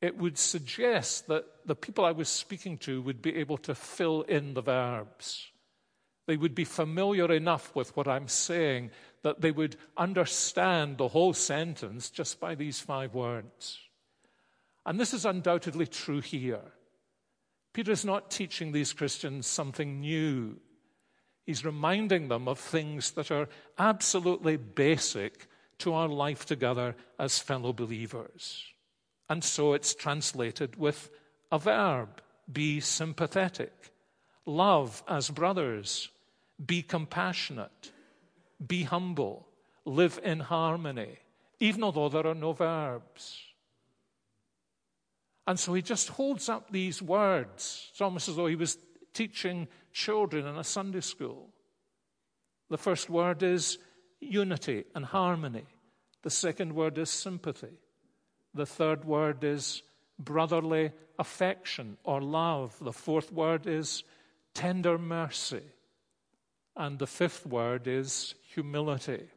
it 0.00 0.16
would 0.16 0.38
suggest 0.38 1.26
that 1.28 1.44
the 1.66 1.74
people 1.74 2.04
I 2.04 2.12
was 2.12 2.28
speaking 2.28 2.78
to 2.78 3.02
would 3.02 3.20
be 3.20 3.36
able 3.36 3.58
to 3.58 3.74
fill 3.74 4.22
in 4.22 4.54
the 4.54 4.62
verbs. 4.62 5.48
They 6.26 6.36
would 6.36 6.54
be 6.54 6.64
familiar 6.64 7.32
enough 7.32 7.74
with 7.74 7.96
what 7.96 8.06
I'm 8.06 8.28
saying 8.28 8.90
that 9.22 9.40
they 9.40 9.50
would 9.50 9.76
understand 9.96 10.98
the 10.98 11.08
whole 11.08 11.32
sentence 11.34 12.10
just 12.10 12.38
by 12.38 12.54
these 12.54 12.80
five 12.80 13.14
words. 13.14 13.78
And 14.86 14.98
this 15.00 15.12
is 15.12 15.24
undoubtedly 15.24 15.86
true 15.86 16.20
here. 16.20 16.72
Peter 17.72 17.92
is 17.92 18.04
not 18.04 18.30
teaching 18.30 18.72
these 18.72 18.92
Christians 18.92 19.46
something 19.46 20.00
new. 20.00 20.58
He's 21.48 21.64
reminding 21.64 22.28
them 22.28 22.46
of 22.46 22.58
things 22.58 23.12
that 23.12 23.30
are 23.30 23.48
absolutely 23.78 24.58
basic 24.58 25.46
to 25.78 25.94
our 25.94 26.06
life 26.06 26.44
together 26.44 26.94
as 27.18 27.38
fellow 27.38 27.72
believers. 27.72 28.66
And 29.30 29.42
so 29.42 29.72
it's 29.72 29.94
translated 29.94 30.76
with 30.76 31.08
a 31.50 31.58
verb 31.58 32.20
be 32.52 32.80
sympathetic, 32.80 33.72
love 34.44 35.02
as 35.08 35.30
brothers, 35.30 36.10
be 36.62 36.82
compassionate, 36.82 37.92
be 38.66 38.82
humble, 38.82 39.48
live 39.86 40.20
in 40.22 40.40
harmony, 40.40 41.16
even 41.60 41.82
although 41.82 42.10
there 42.10 42.26
are 42.26 42.34
no 42.34 42.52
verbs. 42.52 43.40
And 45.46 45.58
so 45.58 45.72
he 45.72 45.80
just 45.80 46.10
holds 46.10 46.50
up 46.50 46.70
these 46.70 47.00
words. 47.00 47.88
It's 47.90 48.02
almost 48.02 48.28
as 48.28 48.36
though 48.36 48.48
he 48.48 48.54
was 48.54 48.76
teaching 49.12 49.68
children 49.92 50.46
in 50.46 50.56
a 50.56 50.64
Sunday 50.64 51.00
school. 51.00 51.50
The 52.70 52.78
first 52.78 53.08
word 53.08 53.42
is 53.42 53.78
unity 54.20 54.84
and 54.94 55.04
harmony. 55.04 55.64
The 56.22 56.30
second 56.30 56.74
word 56.74 56.98
is 56.98 57.10
sympathy. 57.10 57.78
The 58.54 58.66
third 58.66 59.04
word 59.04 59.44
is 59.44 59.82
brotherly 60.18 60.92
affection 61.18 61.96
or 62.04 62.20
love. 62.20 62.76
The 62.80 62.92
fourth 62.92 63.32
word 63.32 63.66
is 63.66 64.04
tender 64.54 64.98
mercy. 64.98 65.62
And 66.76 66.98
the 66.98 67.06
fifth 67.06 67.46
word 67.46 67.86
is 67.86 68.34
humility. 68.54 69.28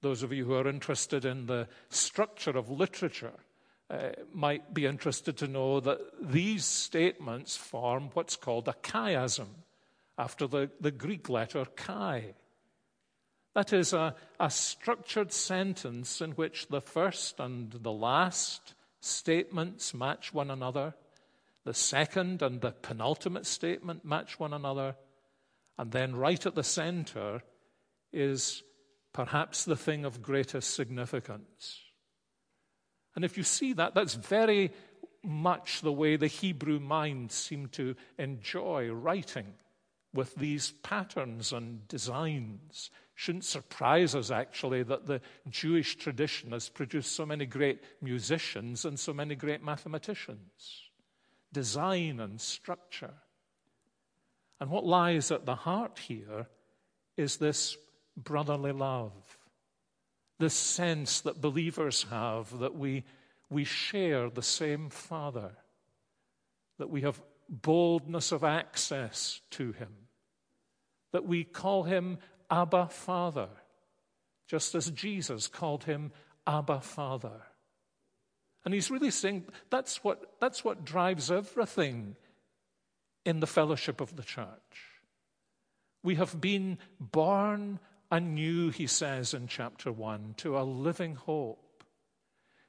Those 0.00 0.22
of 0.22 0.32
you 0.32 0.44
who 0.44 0.54
are 0.54 0.68
interested 0.68 1.24
in 1.24 1.46
the 1.46 1.68
structure 1.88 2.56
of 2.56 2.70
literature 2.70 3.38
uh, 3.92 4.12
might 4.32 4.72
be 4.72 4.86
interested 4.86 5.36
to 5.36 5.46
know 5.46 5.78
that 5.80 6.00
these 6.18 6.64
statements 6.64 7.56
form 7.56 8.08
what's 8.14 8.36
called 8.36 8.66
a 8.66 8.72
chiasm, 8.72 9.48
after 10.16 10.46
the, 10.46 10.70
the 10.80 10.90
Greek 10.90 11.28
letter 11.28 11.64
chi. 11.76 12.34
That 13.54 13.72
is 13.72 13.92
a, 13.92 14.14
a 14.40 14.50
structured 14.50 15.32
sentence 15.32 16.22
in 16.22 16.32
which 16.32 16.68
the 16.68 16.80
first 16.80 17.38
and 17.38 17.70
the 17.70 17.92
last 17.92 18.74
statements 19.00 19.92
match 19.92 20.32
one 20.32 20.50
another, 20.50 20.94
the 21.64 21.74
second 21.74 22.40
and 22.40 22.60
the 22.60 22.72
penultimate 22.72 23.46
statement 23.46 24.04
match 24.04 24.40
one 24.40 24.54
another, 24.54 24.96
and 25.78 25.92
then 25.92 26.16
right 26.16 26.44
at 26.46 26.54
the 26.54 26.62
center 26.62 27.42
is 28.10 28.62
perhaps 29.12 29.64
the 29.64 29.76
thing 29.76 30.06
of 30.06 30.22
greatest 30.22 30.74
significance. 30.74 31.80
And 33.14 33.24
if 33.24 33.36
you 33.36 33.42
see 33.42 33.72
that, 33.74 33.94
that's 33.94 34.14
very 34.14 34.72
much 35.22 35.80
the 35.82 35.92
way 35.92 36.16
the 36.16 36.26
Hebrew 36.26 36.80
mind 36.80 37.30
seemed 37.30 37.72
to 37.72 37.94
enjoy 38.18 38.90
writing 38.90 39.54
with 40.14 40.34
these 40.34 40.72
patterns 40.82 41.52
and 41.52 41.86
designs. 41.88 42.90
Shouldn't 43.14 43.44
surprise 43.44 44.14
us, 44.14 44.30
actually, 44.30 44.82
that 44.84 45.06
the 45.06 45.20
Jewish 45.48 45.96
tradition 45.96 46.52
has 46.52 46.68
produced 46.68 47.12
so 47.12 47.24
many 47.24 47.46
great 47.46 47.82
musicians 48.00 48.84
and 48.84 48.98
so 48.98 49.12
many 49.12 49.34
great 49.34 49.62
mathematicians. 49.62 50.90
Design 51.52 52.20
and 52.20 52.40
structure. 52.40 53.14
And 54.60 54.70
what 54.70 54.84
lies 54.84 55.30
at 55.30 55.46
the 55.46 55.54
heart 55.54 55.98
here 55.98 56.46
is 57.16 57.36
this 57.36 57.76
brotherly 58.16 58.72
love, 58.72 59.38
this 60.38 60.54
sense 60.54 61.20
that 61.20 61.40
believers 61.40 62.06
have 62.10 62.58
that 62.58 62.74
we, 62.74 63.04
we 63.50 63.64
share 63.64 64.30
the 64.30 64.42
same 64.42 64.90
Father, 64.90 65.52
that 66.78 66.90
we 66.90 67.02
have 67.02 67.20
boldness 67.48 68.32
of 68.32 68.42
access 68.44 69.40
to 69.50 69.72
Him, 69.72 69.92
that 71.12 71.26
we 71.26 71.44
call 71.44 71.84
Him 71.84 72.18
Abba 72.50 72.88
Father, 72.88 73.48
just 74.48 74.74
as 74.74 74.90
Jesus 74.90 75.48
called 75.48 75.84
Him 75.84 76.12
Abba 76.46 76.80
Father. 76.80 77.42
And 78.64 78.72
he's 78.72 78.90
really 78.90 79.10
saying 79.10 79.44
that's 79.70 80.04
what, 80.04 80.34
that's 80.40 80.64
what 80.64 80.84
drives 80.84 81.30
everything 81.30 82.16
in 83.24 83.40
the 83.40 83.46
fellowship 83.46 84.00
of 84.00 84.16
the 84.16 84.22
church. 84.22 84.46
We 86.02 86.16
have 86.16 86.40
been 86.40 86.78
born 86.98 87.78
anew, 88.12 88.68
he 88.68 88.86
says 88.86 89.32
in 89.32 89.48
chapter 89.48 89.90
1, 89.90 90.34
to 90.36 90.58
a 90.58 90.62
living 90.62 91.14
hope. 91.16 91.58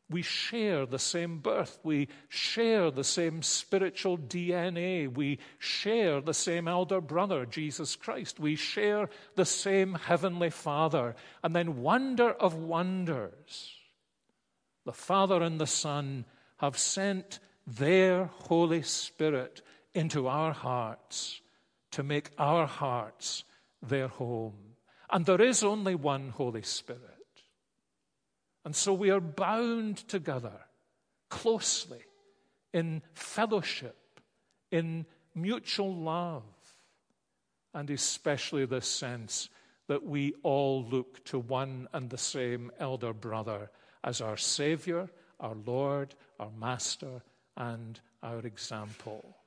We 0.10 0.22
share 0.22 0.86
the 0.86 1.00
same 1.00 1.40
birth. 1.40 1.80
We 1.84 2.08
share 2.30 2.92
the 2.92 3.04
same 3.04 3.42
spiritual 3.42 4.18
DNA. 4.18 5.14
We 5.14 5.40
share 5.60 6.22
the 6.22 6.34
same 6.34 6.68
elder 6.68 7.02
brother, 7.02 7.46
Jesus 7.46 7.96
Christ. 7.96 8.40
We 8.40 8.56
share 8.56 9.10
the 9.36 9.46
same 9.46 9.96
heavenly 9.96 10.50
Father. 10.50 11.16
And 11.44 11.56
then, 11.56 11.82
wonder 11.82 12.32
of 12.32 12.54
wonders, 12.54 13.76
the 14.86 14.94
Father 14.94 15.42
and 15.42 15.60
the 15.60 15.68
Son 15.68 16.26
have 16.58 16.78
sent 16.78 17.40
their 17.68 18.26
Holy 18.26 18.82
Spirit 18.82 19.62
into 19.94 20.28
our 20.28 20.54
hearts 20.54 21.42
to 21.92 22.04
make 22.04 22.32
our 22.38 22.66
hearts 22.66 23.44
their 23.82 24.08
home. 24.08 24.63
And 25.14 25.26
there 25.26 25.42
is 25.42 25.64
only 25.64 25.96
one 25.96 26.30
Holy 26.30 26.64
Spirit. 26.64 27.00
And 28.66 28.76
so 28.76 28.94
we 28.94 29.12
are 29.12 29.22
bound 29.22 29.98
together 30.10 30.66
closely 31.30 32.02
in 32.74 33.04
fellowship, 33.14 34.20
in 34.72 35.06
mutual 35.36 35.96
love. 35.96 36.44
and 37.74 37.90
especially 37.90 38.66
this 38.66 38.88
sense 38.88 39.50
that 39.88 40.06
we 40.06 40.34
all 40.44 40.84
look 40.86 41.24
to 41.26 41.40
one 41.40 41.88
and 41.94 42.10
the 42.10 42.18
same 42.18 42.72
elder 42.80 43.14
brother 43.14 43.70
as 44.04 44.22
our 44.22 44.38
Savior, 44.38 45.10
our 45.40 45.56
Lord, 45.66 46.16
our 46.40 46.52
Master, 46.58 47.22
and 47.58 48.00
our 48.22 48.40
example. 48.40 49.38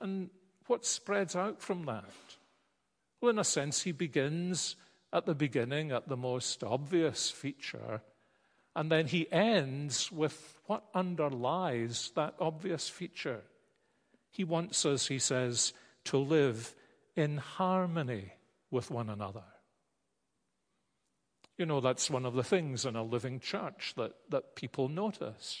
And 0.00 0.30
what 0.66 0.84
spreads 0.84 1.34
out 1.34 1.60
from 1.60 1.84
that? 1.86 2.04
Well, 3.26 3.32
in 3.32 3.40
a 3.40 3.44
sense, 3.44 3.82
he 3.82 3.90
begins 3.90 4.76
at 5.12 5.26
the 5.26 5.34
beginning, 5.34 5.90
at 5.90 6.06
the 6.06 6.16
most 6.16 6.62
obvious 6.62 7.28
feature, 7.28 8.00
and 8.76 8.88
then 8.88 9.08
he 9.08 9.26
ends 9.32 10.12
with 10.12 10.60
what 10.66 10.84
underlies 10.94 12.12
that 12.14 12.36
obvious 12.38 12.88
feature. 12.88 13.40
He 14.30 14.44
wants 14.44 14.86
us, 14.86 15.08
he 15.08 15.18
says, 15.18 15.72
to 16.04 16.18
live 16.18 16.72
in 17.16 17.38
harmony 17.38 18.30
with 18.70 18.92
one 18.92 19.10
another. 19.10 19.42
You 21.58 21.66
know, 21.66 21.80
that's 21.80 22.08
one 22.08 22.26
of 22.26 22.34
the 22.34 22.44
things 22.44 22.86
in 22.86 22.94
a 22.94 23.02
living 23.02 23.40
church 23.40 23.94
that, 23.96 24.12
that 24.28 24.54
people 24.54 24.88
notice. 24.88 25.58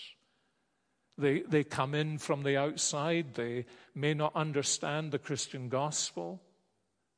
They, 1.18 1.40
they 1.40 1.64
come 1.64 1.96
in 1.96 2.18
from 2.18 2.44
the 2.44 2.58
outside, 2.58 3.34
they 3.34 3.66
may 3.92 4.14
not 4.14 4.36
understand 4.36 5.10
the 5.10 5.18
Christian 5.18 5.68
gospel. 5.68 6.40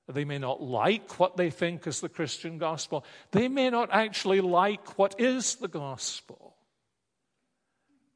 They 0.09 0.25
may 0.25 0.39
not 0.39 0.63
like 0.63 1.19
what 1.19 1.37
they 1.37 1.51
think 1.51 1.87
is 1.87 2.01
the 2.01 2.09
Christian 2.09 2.57
gospel. 2.57 3.05
They 3.31 3.49
may 3.49 3.69
not 3.69 3.91
actually 3.93 4.41
like 4.41 4.99
what 4.99 5.21
is 5.21 5.57
the 5.57 5.69
gospel. 5.69 6.57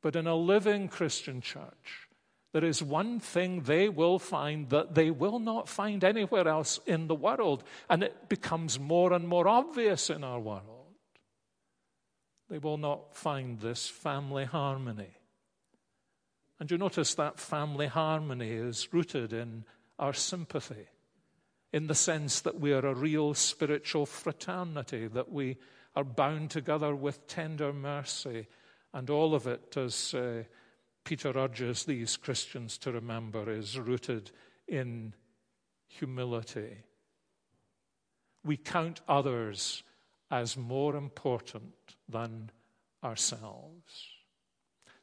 But 0.00 0.16
in 0.16 0.26
a 0.26 0.34
living 0.34 0.88
Christian 0.88 1.42
church, 1.42 2.08
there 2.52 2.64
is 2.64 2.82
one 2.82 3.20
thing 3.20 3.62
they 3.62 3.88
will 3.88 4.18
find 4.18 4.68
that 4.70 4.94
they 4.94 5.10
will 5.10 5.38
not 5.38 5.68
find 5.68 6.02
anywhere 6.02 6.48
else 6.48 6.80
in 6.86 7.08
the 7.08 7.14
world, 7.14 7.62
and 7.88 8.02
it 8.02 8.28
becomes 8.28 8.80
more 8.80 9.12
and 9.12 9.28
more 9.28 9.46
obvious 9.46 10.10
in 10.10 10.24
our 10.24 10.40
world. 10.40 10.94
They 12.50 12.58
will 12.58 12.76
not 12.76 13.16
find 13.16 13.60
this 13.60 13.88
family 13.88 14.44
harmony. 14.44 15.16
And 16.60 16.70
you 16.70 16.76
notice 16.76 17.14
that 17.14 17.40
family 17.40 17.86
harmony 17.86 18.50
is 18.50 18.92
rooted 18.92 19.32
in 19.32 19.64
our 19.98 20.12
sympathy, 20.12 20.86
in 21.72 21.86
the 21.86 21.94
sense 21.94 22.40
that 22.40 22.60
we 22.60 22.72
are 22.72 22.86
a 22.86 22.94
real 22.94 23.34
spiritual 23.34 24.06
fraternity, 24.06 25.06
that 25.08 25.32
we 25.32 25.56
are 25.96 26.04
bound 26.04 26.50
together 26.50 26.94
with 26.94 27.26
tender 27.26 27.72
mercy, 27.72 28.46
and 28.92 29.08
all 29.08 29.34
of 29.34 29.46
it, 29.46 29.76
as 29.76 30.12
uh, 30.14 30.42
Peter 31.04 31.32
urges 31.36 31.84
these 31.84 32.16
Christians 32.16 32.76
to 32.78 32.92
remember, 32.92 33.50
is 33.50 33.78
rooted 33.78 34.30
in 34.68 35.14
humility. 35.88 36.78
We 38.44 38.56
count 38.56 39.00
others 39.08 39.82
as 40.30 40.56
more 40.56 40.96
important 40.96 41.74
than 42.08 42.50
ourselves. 43.02 44.08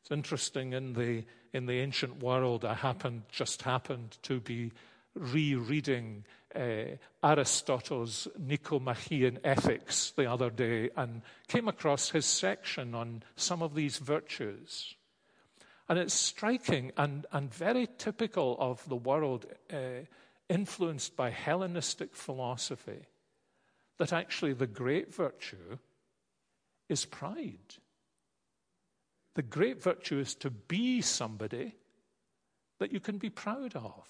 It's 0.02 0.12
interesting 0.12 0.74
in 0.74 0.94
the, 0.94 1.26
in 1.54 1.66
the 1.66 1.80
ancient 1.80 2.22
world, 2.24 2.66
I 2.66 2.74
happened, 2.74 3.24
just 3.30 3.64
happened 3.64 4.18
to 4.24 4.40
be 4.40 4.72
rereading 5.16 6.26
uh, 6.56 6.96
Aristotle's 7.24 8.28
Nicomachean 8.38 9.40
Ethics 9.44 10.12
the 10.12 10.30
other 10.30 10.50
day 10.50 10.90
and 10.96 11.22
came 11.48 11.68
across 11.68 12.10
his 12.10 12.26
section 12.26 12.96
on 12.96 13.24
some 13.36 13.62
of 13.62 13.76
these 13.76 13.98
virtues. 13.98 14.96
And 15.88 15.98
it's 15.98 16.14
striking 16.14 16.92
and, 16.98 17.26
and 17.32 17.54
very 17.54 17.88
typical 17.98 18.56
of 18.60 18.88
the 18.88 18.96
world 18.96 19.46
uh, 19.74 20.06
influenced 20.48 21.16
by 21.16 21.30
Hellenistic 21.30 22.16
philosophy 22.16 23.08
that 23.98 24.14
actually 24.14 24.54
the 24.54 24.68
great 24.68 25.14
virtue 25.14 25.78
is 26.88 27.06
pride. 27.06 27.76
The 29.36 29.42
great 29.44 29.82
virtue 29.82 30.20
is 30.20 30.36
to 30.36 30.50
be 30.50 31.02
somebody 31.02 31.76
that 32.80 32.92
you 32.92 33.00
can 33.00 33.18
be 33.18 33.30
proud 33.30 33.76
of, 33.76 34.08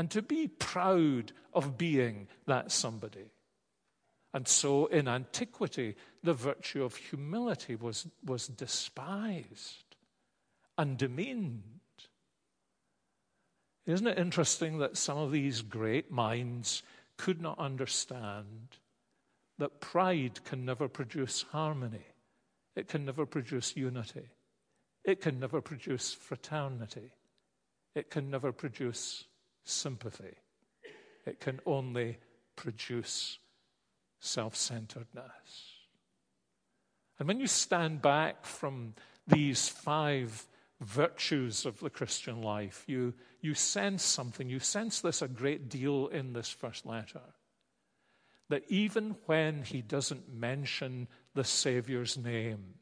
and 0.00 0.10
to 0.10 0.22
be 0.22 0.48
proud 0.48 1.30
of 1.52 1.76
being 1.76 2.26
that 2.46 2.72
somebody. 2.72 3.26
And 4.32 4.48
so 4.48 4.86
in 4.86 5.06
antiquity, 5.06 5.94
the 6.22 6.32
virtue 6.32 6.84
of 6.84 6.96
humility 6.96 7.76
was, 7.76 8.06
was 8.24 8.46
despised 8.48 9.96
and 10.78 10.96
demeaned. 10.96 11.82
Isn't 13.84 14.06
it 14.06 14.18
interesting 14.18 14.78
that 14.78 14.96
some 14.96 15.18
of 15.18 15.32
these 15.32 15.60
great 15.60 16.10
minds 16.10 16.82
could 17.18 17.42
not 17.42 17.58
understand 17.58 18.78
that 19.58 19.82
pride 19.82 20.42
can 20.44 20.64
never 20.64 20.88
produce 20.88 21.44
harmony, 21.52 22.06
it 22.74 22.88
can 22.88 23.04
never 23.04 23.26
produce 23.26 23.76
unity, 23.76 24.30
it 25.04 25.20
can 25.20 25.38
never 25.38 25.60
produce 25.60 26.14
fraternity, 26.14 27.12
it 27.94 28.08
can 28.08 28.30
never 28.30 28.50
produce 28.50 29.26
sympathy, 29.64 30.36
it 31.26 31.40
can 31.40 31.60
only 31.66 32.18
produce 32.56 33.38
self 34.20 34.56
centeredness. 34.56 35.70
And 37.18 37.28
when 37.28 37.40
you 37.40 37.46
stand 37.46 38.02
back 38.02 38.44
from 38.44 38.94
these 39.26 39.68
five 39.68 40.46
virtues 40.80 41.66
of 41.66 41.78
the 41.80 41.90
Christian 41.90 42.42
life, 42.42 42.84
you, 42.86 43.14
you 43.40 43.54
sense 43.54 44.02
something. 44.02 44.48
You 44.48 44.58
sense 44.58 45.00
this 45.00 45.22
a 45.22 45.28
great 45.28 45.68
deal 45.68 46.06
in 46.08 46.32
this 46.32 46.50
first 46.50 46.86
letter. 46.86 47.20
That 48.48 48.64
even 48.68 49.16
when 49.26 49.62
he 49.62 49.82
doesn't 49.82 50.32
mention 50.32 51.08
the 51.34 51.44
Savior's 51.44 52.16
name, 52.16 52.74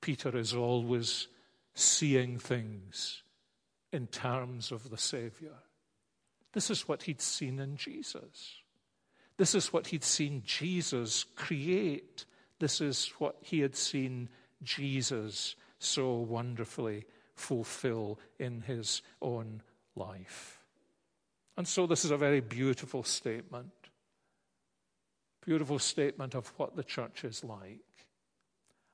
Peter 0.00 0.36
is 0.36 0.52
always 0.52 1.28
seeing 1.74 2.38
things 2.38 3.23
in 3.94 4.08
terms 4.08 4.72
of 4.72 4.90
the 4.90 4.98
Savior. 4.98 5.54
This 6.52 6.68
is 6.68 6.88
what 6.88 7.04
he'd 7.04 7.20
seen 7.20 7.60
in 7.60 7.76
Jesus. 7.76 8.56
This 9.36 9.54
is 9.54 9.72
what 9.72 9.86
he'd 9.86 10.02
seen 10.02 10.42
Jesus 10.44 11.24
create. 11.36 12.24
This 12.58 12.80
is 12.80 13.12
what 13.18 13.36
he 13.40 13.60
had 13.60 13.76
seen 13.76 14.28
Jesus 14.64 15.54
so 15.78 16.14
wonderfully 16.14 17.06
fulfill 17.36 18.18
in 18.40 18.62
his 18.62 19.00
own 19.22 19.62
life. 19.94 20.60
And 21.56 21.66
so, 21.68 21.86
this 21.86 22.04
is 22.04 22.10
a 22.10 22.16
very 22.16 22.40
beautiful 22.40 23.04
statement. 23.04 23.70
Beautiful 25.46 25.78
statement 25.78 26.34
of 26.34 26.48
what 26.56 26.74
the 26.74 26.82
church 26.82 27.22
is 27.22 27.44
like 27.44 27.78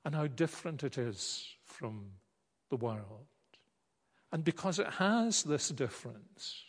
and 0.05 0.15
how 0.15 0.27
different 0.27 0.83
it 0.83 0.99
is 0.99 1.47
from 1.65 2.11
the 2.69 2.77
world. 2.77 3.30
And 4.33 4.45
because 4.45 4.79
it 4.79 4.87
has 4.95 5.43
this 5.43 5.69
difference, 5.71 6.65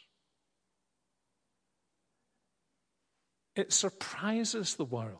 it 3.56 3.71
surprises 3.71 4.76
the 4.76 4.86
world. 4.86 5.17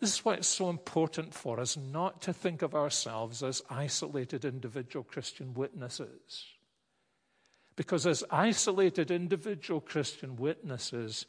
This 0.00 0.12
is 0.12 0.24
why 0.24 0.34
it's 0.34 0.48
so 0.48 0.68
important 0.68 1.32
for 1.32 1.58
us 1.58 1.76
not 1.76 2.20
to 2.22 2.32
think 2.32 2.62
of 2.62 2.74
ourselves 2.74 3.42
as 3.42 3.62
isolated 3.70 4.44
individual 4.44 5.04
Christian 5.04 5.54
witnesses. 5.54 6.44
Because 7.76 8.06
as 8.06 8.24
isolated 8.30 9.10
individual 9.10 9.80
Christian 9.80 10.36
witnesses, 10.36 11.26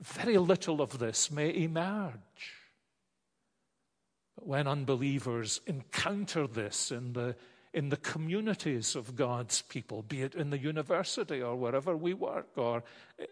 very 0.00 0.38
little 0.38 0.80
of 0.80 0.98
this 0.98 1.30
may 1.30 1.54
emerge. 1.54 2.54
But 4.34 4.46
when 4.46 4.66
unbelievers 4.66 5.60
encounter 5.66 6.46
this 6.46 6.90
in 6.90 7.12
the, 7.12 7.36
in 7.76 7.90
the 7.90 7.96
communities 7.98 8.96
of 8.96 9.14
God's 9.14 9.60
people, 9.60 10.00
be 10.00 10.22
it 10.22 10.34
in 10.34 10.48
the 10.48 10.58
university 10.58 11.42
or 11.42 11.54
wherever 11.54 11.94
we 11.94 12.14
work, 12.14 12.48
or 12.56 12.82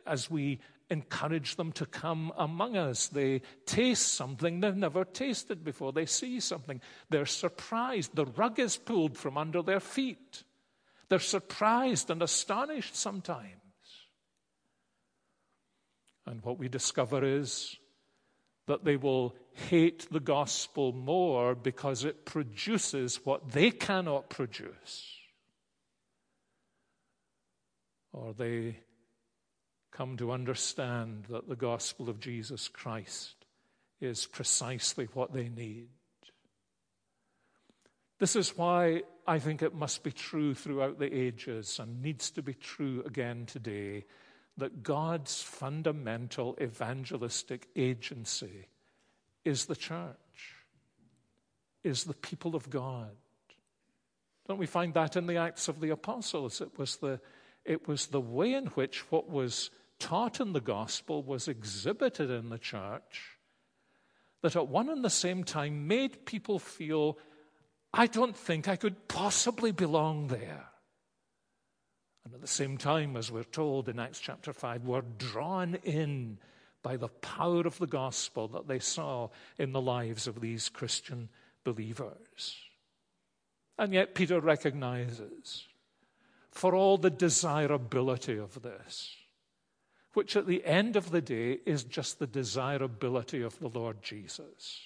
as 0.07 0.31
we 0.31 0.61
encourage 0.91 1.57
them 1.57 1.73
to 1.73 1.87
come 1.87 2.31
among 2.37 2.77
us. 2.77 3.09
They 3.09 3.41
taste 3.65 4.13
something 4.13 4.61
they've 4.61 4.77
never 4.77 5.03
tasted 5.07 5.65
before. 5.65 5.95
They 5.95 6.05
see 6.05 6.41
something. 6.41 6.83
They're 7.09 7.25
surprised. 7.25 8.15
The 8.15 8.27
rug 8.27 8.61
is 8.61 8.77
pulled 8.77 9.17
from 9.17 9.39
under 9.39 9.63
their 9.63 9.81
feet. 9.81 10.45
They're 11.09 11.21
surprised 11.21 12.11
and 12.11 12.23
astonished 12.23 12.97
sometimes. 12.97 13.49
And 16.27 16.43
what 16.43 16.59
we 16.59 16.69
discover 16.69 17.25
is 17.25 17.79
that 18.67 18.85
they 18.85 18.97
will 18.97 19.35
hate 19.55 20.07
the 20.11 20.21
gospel 20.21 20.93
more 20.93 21.55
because 21.55 22.05
it 22.05 22.25
produces 22.25 23.21
what 23.25 23.53
they 23.53 23.71
cannot 23.71 24.29
produce. 24.29 25.19
Or 28.13 28.35
they 28.35 28.79
come 29.93 30.17
to 30.17 30.33
understand 30.33 31.27
that 31.31 31.49
the 31.49 31.57
gospel 31.57 32.09
of 32.09 32.21
Jesus 32.21 32.69
Christ 32.69 33.37
is 34.01 34.27
precisely 34.27 35.09
what 35.15 35.33
they 35.33 35.49
need. 35.49 35.89
This 38.19 38.37
is 38.37 38.57
why 38.57 39.03
I 39.27 39.39
think 39.39 39.63
it 39.63 39.75
must 39.75 40.03
be 40.03 40.13
true 40.13 40.55
throughout 40.55 40.99
the 40.99 41.13
ages 41.13 41.79
and 41.79 42.03
needs 42.03 42.31
to 42.33 42.43
be 42.43 42.55
true 42.55 43.03
again 43.07 43.47
today 43.47 44.05
that 44.57 44.83
God's 44.83 45.43
fundamental 45.43 46.57
evangelistic 46.61 47.69
agency 47.75 48.67
is 49.45 49.67
the 49.67 49.77
church, 49.77 50.55
is 51.83 52.05
the 52.05 52.15
people 52.15 52.55
of 52.55 52.71
God. 52.71 53.11
Don't 54.47 54.59
we 54.59 54.67
find 54.67 54.93
that 54.95 55.17
in 55.17 55.27
the 55.27 55.37
Acts 55.37 55.69
of 55.69 55.81
the 55.81 55.91
Apostles? 55.91 56.61
It 56.61 56.79
was 56.79 56.97
the, 56.97 57.21
it 57.65 57.89
was 57.89 58.07
the 58.07 58.21
way 58.21 58.55
in 58.55 58.67
which 58.69 59.11
what 59.11 59.29
was 59.29 59.71
taught 59.99 60.41
in 60.41 60.53
the 60.53 60.61
gospel 60.61 61.23
was 61.23 61.49
exhibited 61.49 62.31
in 62.31 62.51
the 62.51 62.59
church 62.59 63.39
that 64.43 64.57
at 64.57 64.69
one 64.69 64.91
and 64.91 65.03
the 65.03 65.11
same 65.11 65.43
time 65.43 65.89
made 65.89 66.27
people 66.27 66.59
feel, 66.59 67.17
I 67.95 68.07
don't 68.07 68.37
think 68.37 68.69
I 68.69 68.77
could 68.77 69.09
possibly 69.09 69.73
belong 69.73 70.27
there. 70.27 70.67
And 72.25 72.35
at 72.35 72.43
the 72.43 72.47
same 72.47 72.77
time, 72.77 73.17
as 73.17 73.31
we're 73.31 73.45
told 73.45 73.89
in 73.89 73.99
Acts 73.99 74.21
chapter 74.21 74.53
5, 74.53 74.85
were 74.85 75.05
drawn 75.17 75.77
in 75.77 76.39
by 76.85 76.97
the 76.97 77.09
power 77.09 77.67
of 77.67 77.79
the 77.79 77.87
gospel 77.89 78.47
that 78.47 78.69
they 78.69 78.79
saw 78.79 79.31
in 79.59 79.73
the 79.73 79.81
lives 79.81 80.29
of 80.29 80.41
these 80.41 80.69
Christian 80.69 81.31
believers. 81.65 82.57
And 83.79 83.93
yet, 83.93 84.15
Peter 84.15 84.39
recognizes, 84.39 85.67
for 86.53 86.75
all 86.77 86.99
the 86.99 87.11
desirability 87.11 88.39
of 88.39 88.63
this, 88.63 89.17
which 90.13 90.37
at 90.37 90.47
the 90.47 90.65
end 90.65 90.95
of 90.95 91.11
the 91.11 91.23
day 91.23 91.59
is 91.67 91.85
just 91.85 92.19
the 92.19 92.27
desirability 92.27 93.41
of 93.43 93.59
the 93.59 93.69
Lord 93.69 94.03
Jesus. 94.03 94.83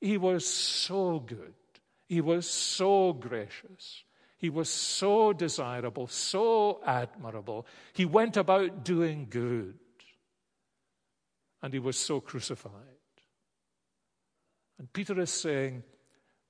He 0.00 0.18
was 0.18 0.44
so 0.44 1.20
good. 1.20 1.54
He 2.08 2.20
was 2.20 2.50
so 2.50 3.12
gracious. 3.12 4.02
He 4.36 4.50
was 4.50 4.68
so 4.68 5.32
desirable, 5.32 6.08
so 6.08 6.80
admirable. 6.84 7.66
He 7.92 8.04
went 8.04 8.36
about 8.36 8.84
doing 8.84 9.28
good. 9.30 9.78
And 11.62 11.72
he 11.72 11.78
was 11.78 11.96
so 11.96 12.20
crucified. 12.20 12.72
And 14.78 14.92
Peter 14.92 15.18
is 15.20 15.30
saying, 15.30 15.82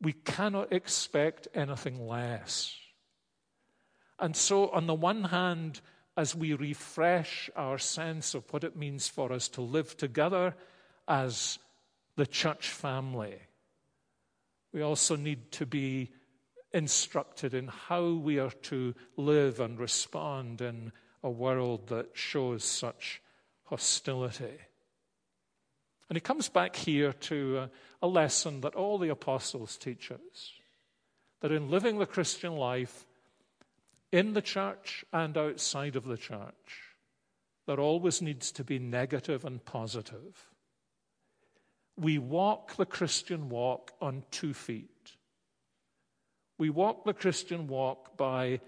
we 0.01 0.12
cannot 0.12 0.73
expect 0.73 1.49
anything 1.55 2.07
less. 2.07 2.77
And 4.21 4.37
so, 4.37 4.68
on 4.71 4.87
the 4.87 4.94
one 4.94 5.25
hand, 5.25 5.81
as 6.16 6.35
we 6.35 6.53
refresh 6.53 7.49
our 7.55 7.79
sense 7.79 8.35
of 8.35 8.53
what 8.53 8.64
it 8.64 8.77
means 8.77 9.07
for 9.07 9.33
us 9.33 9.49
to 9.49 9.62
live 9.62 9.97
together 9.97 10.55
as 11.07 11.61
the 12.16 12.27
church 12.27 12.71
family. 12.71 13.37
We 14.73 14.83
also 14.83 15.14
need 15.14 15.53
to 15.53 15.66
be 15.66 16.11
instructed 16.73 17.55
in 17.55 17.68
how 17.68 18.11
we 18.14 18.40
are 18.40 18.51
to 18.51 18.94
live 19.16 19.61
and 19.61 19.79
respond 19.79 20.61
in 20.61 20.90
a 21.23 21.31
world 21.31 21.87
that 21.88 22.11
shows 22.14 22.64
such 22.64 23.23
hostility. 23.62 24.59
And 26.09 26.16
he 26.16 26.21
comes 26.21 26.49
back 26.49 26.75
here 26.75 27.12
to 27.12 27.59
a, 27.59 27.71
a 28.03 28.09
lesson 28.09 28.62
that 28.62 28.75
all 28.75 28.99
the 28.99 29.11
apostles 29.11 29.77
teach 29.77 30.11
us 30.11 30.53
that 31.40 31.53
in 31.53 31.71
living 31.71 31.99
the 31.99 32.07
Christian 32.07 32.57
life, 32.57 33.07
in 34.11 34.33
the 34.33 34.42
church 34.42 35.05
and 35.12 35.37
outside 35.37 35.97
of 35.97 36.05
the 36.05 36.16
church, 36.16 36.94
there 37.66 37.79
always 37.79 38.23
needs 38.23 38.51
to 38.53 38.64
be 38.64 38.79
negative 38.79 39.44
and 39.44 39.64
positive. 39.64 40.49
We 41.97 42.18
walk 42.18 42.77
the 42.77 42.87
Christian 42.87 43.49
walk 43.49 43.92
on 44.01 44.25
two 44.31 44.55
feet. 44.55 45.16
We 46.57 46.71
walk 46.71 47.05
the 47.05 47.12
Christian 47.12 47.68
walk 47.68 48.16
by 48.16 48.61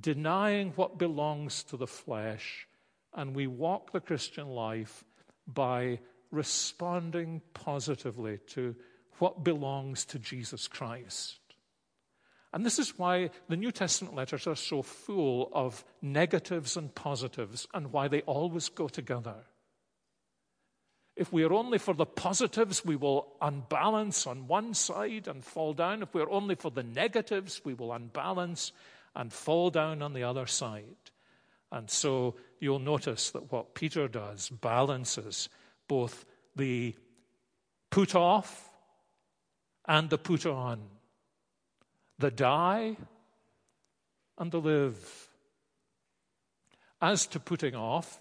denying 0.00 0.72
what 0.76 0.98
belongs 0.98 1.64
to 1.64 1.76
the 1.76 1.86
flesh, 1.86 2.66
and 3.14 3.34
we 3.34 3.46
walk 3.46 3.92
the 3.92 4.00
Christian 4.00 4.48
life 4.48 5.04
by 5.46 5.98
responding 6.30 7.42
positively 7.54 8.38
to 8.48 8.74
what 9.18 9.44
belongs 9.44 10.04
to 10.06 10.18
Jesus 10.18 10.68
Christ. 10.68 11.38
And 12.52 12.64
this 12.64 12.78
is 12.78 12.98
why 12.98 13.30
the 13.48 13.56
New 13.56 13.70
Testament 13.70 14.14
letters 14.14 14.46
are 14.46 14.56
so 14.56 14.82
full 14.82 15.50
of 15.52 15.84
negatives 16.00 16.76
and 16.76 16.94
positives 16.94 17.66
and 17.74 17.92
why 17.92 18.08
they 18.08 18.22
always 18.22 18.68
go 18.68 18.88
together. 18.88 19.44
If 21.16 21.32
we 21.32 21.44
are 21.44 21.52
only 21.52 21.78
for 21.78 21.94
the 21.94 22.06
positives, 22.06 22.84
we 22.84 22.96
will 22.96 23.36
unbalance 23.40 24.26
on 24.26 24.48
one 24.48 24.74
side 24.74 25.28
and 25.28 25.44
fall 25.44 25.72
down. 25.72 26.02
If 26.02 26.12
we 26.12 26.20
are 26.20 26.30
only 26.30 26.54
for 26.54 26.70
the 26.70 26.82
negatives, 26.82 27.62
we 27.64 27.72
will 27.72 27.92
unbalance 27.92 28.72
and 29.14 29.32
fall 29.32 29.70
down 29.70 30.02
on 30.02 30.12
the 30.12 30.24
other 30.24 30.46
side. 30.46 31.10
And 31.72 31.90
so 31.90 32.36
you'll 32.60 32.78
notice 32.78 33.30
that 33.30 33.50
what 33.50 33.74
Peter 33.74 34.08
does 34.08 34.50
balances 34.50 35.48
both 35.88 36.24
the 36.54 36.94
put 37.90 38.14
off 38.14 38.70
and 39.86 40.10
the 40.10 40.18
put 40.18 40.46
on 40.46 40.80
the 42.18 42.30
die 42.30 42.96
and 44.38 44.50
the 44.50 44.60
live. 44.60 45.28
As 47.00 47.26
to 47.28 47.40
putting 47.40 47.74
off, 47.74 48.20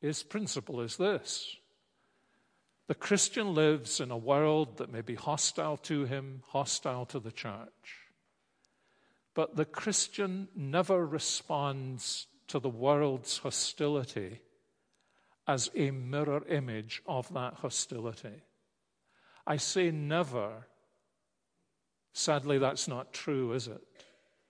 his 0.00 0.22
principle 0.22 0.80
is 0.80 0.96
this 0.96 1.56
the 2.88 2.94
Christian 2.94 3.54
lives 3.54 4.00
in 4.00 4.10
a 4.10 4.16
world 4.16 4.78
that 4.78 4.92
may 4.92 5.00
be 5.00 5.16
hostile 5.16 5.76
to 5.78 6.04
him, 6.04 6.42
hostile 6.48 7.04
to 7.06 7.18
the 7.18 7.32
church. 7.32 8.10
But 9.34 9.56
the 9.56 9.64
Christian 9.64 10.48
never 10.54 11.04
responds 11.04 12.26
to 12.48 12.58
the 12.58 12.68
world's 12.68 13.38
hostility 13.38 14.40
as 15.46 15.70
a 15.74 15.90
mirror 15.90 16.42
image 16.48 17.02
of 17.06 17.32
that 17.34 17.54
hostility. 17.54 18.42
I 19.46 19.58
say 19.58 19.90
never 19.90 20.66
Sadly, 22.16 22.56
that's 22.56 22.88
not 22.88 23.12
true, 23.12 23.52
is 23.52 23.68
it? 23.68 23.82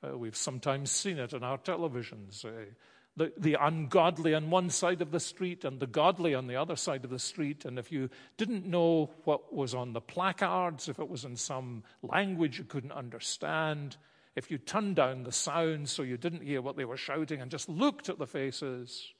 Uh, 0.00 0.16
we've 0.16 0.36
sometimes 0.36 0.92
seen 0.92 1.18
it 1.18 1.34
on 1.34 1.42
our 1.42 1.58
televisions. 1.58 2.44
Uh, 2.44 2.70
the, 3.16 3.32
the 3.36 3.56
ungodly 3.60 4.34
on 4.34 4.50
one 4.50 4.70
side 4.70 5.02
of 5.02 5.10
the 5.10 5.18
street 5.18 5.64
and 5.64 5.80
the 5.80 5.88
godly 5.88 6.32
on 6.32 6.46
the 6.46 6.54
other 6.54 6.76
side 6.76 7.02
of 7.02 7.10
the 7.10 7.18
street. 7.18 7.64
And 7.64 7.76
if 7.76 7.90
you 7.90 8.08
didn't 8.36 8.66
know 8.66 9.10
what 9.24 9.52
was 9.52 9.74
on 9.74 9.94
the 9.94 10.00
placards, 10.00 10.88
if 10.88 11.00
it 11.00 11.08
was 11.08 11.24
in 11.24 11.34
some 11.34 11.82
language 12.02 12.56
you 12.56 12.64
couldn't 12.64 12.92
understand, 12.92 13.96
if 14.36 14.48
you 14.48 14.58
turned 14.58 14.94
down 14.94 15.24
the 15.24 15.32
sound 15.32 15.88
so 15.88 16.04
you 16.04 16.16
didn't 16.16 16.44
hear 16.44 16.62
what 16.62 16.76
they 16.76 16.84
were 16.84 16.96
shouting 16.96 17.40
and 17.40 17.50
just 17.50 17.68
looked 17.68 18.08
at 18.08 18.20
the 18.20 18.28
faces, 18.28 19.12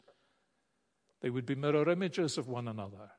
they 1.27 1.31
would 1.31 1.45
be 1.45 1.57
mirror 1.57 1.91
images 1.91 2.39
of 2.39 2.47
one 2.47 2.69
another. 2.69 3.11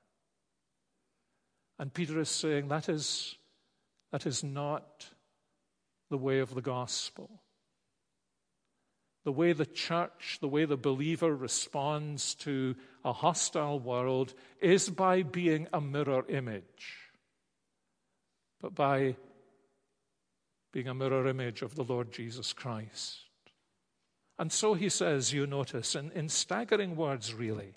And 1.78 1.94
Peter 1.94 2.22
is 2.22 2.30
saying 2.30 2.70
that 2.70 2.88
is, 2.88 3.36
that 4.14 4.26
is 4.26 4.46
not 4.46 5.08
the 6.10 6.18
way 6.18 6.40
of 6.40 6.56
the 6.56 6.62
gospel. 6.62 7.30
The 9.26 9.34
way 9.34 9.52
the 9.52 9.66
church, 9.66 10.38
the 10.40 10.48
way 10.48 10.64
the 10.64 10.78
believer 10.78 11.36
responds 11.36 12.34
to 12.36 12.78
a 13.04 13.12
hostile 13.12 13.78
world 13.78 14.34
is 14.62 14.90
by 14.90 15.24
being 15.24 15.68
a 15.74 15.82
mirror 15.82 16.24
image, 16.30 17.12
but 18.62 18.74
by 18.74 19.18
being 20.72 20.88
a 20.88 20.94
mirror 20.94 21.28
image 21.28 21.62
of 21.62 21.76
the 21.76 21.84
Lord 21.84 22.14
Jesus 22.14 22.54
Christ. 22.54 23.18
And 24.40 24.50
so 24.50 24.76
he 24.76 24.88
says, 24.88 25.34
you 25.34 25.46
notice, 25.46 25.94
in, 25.94 26.10
in 26.12 26.30
staggering 26.30 26.96
words, 26.96 27.34
really, 27.34 27.74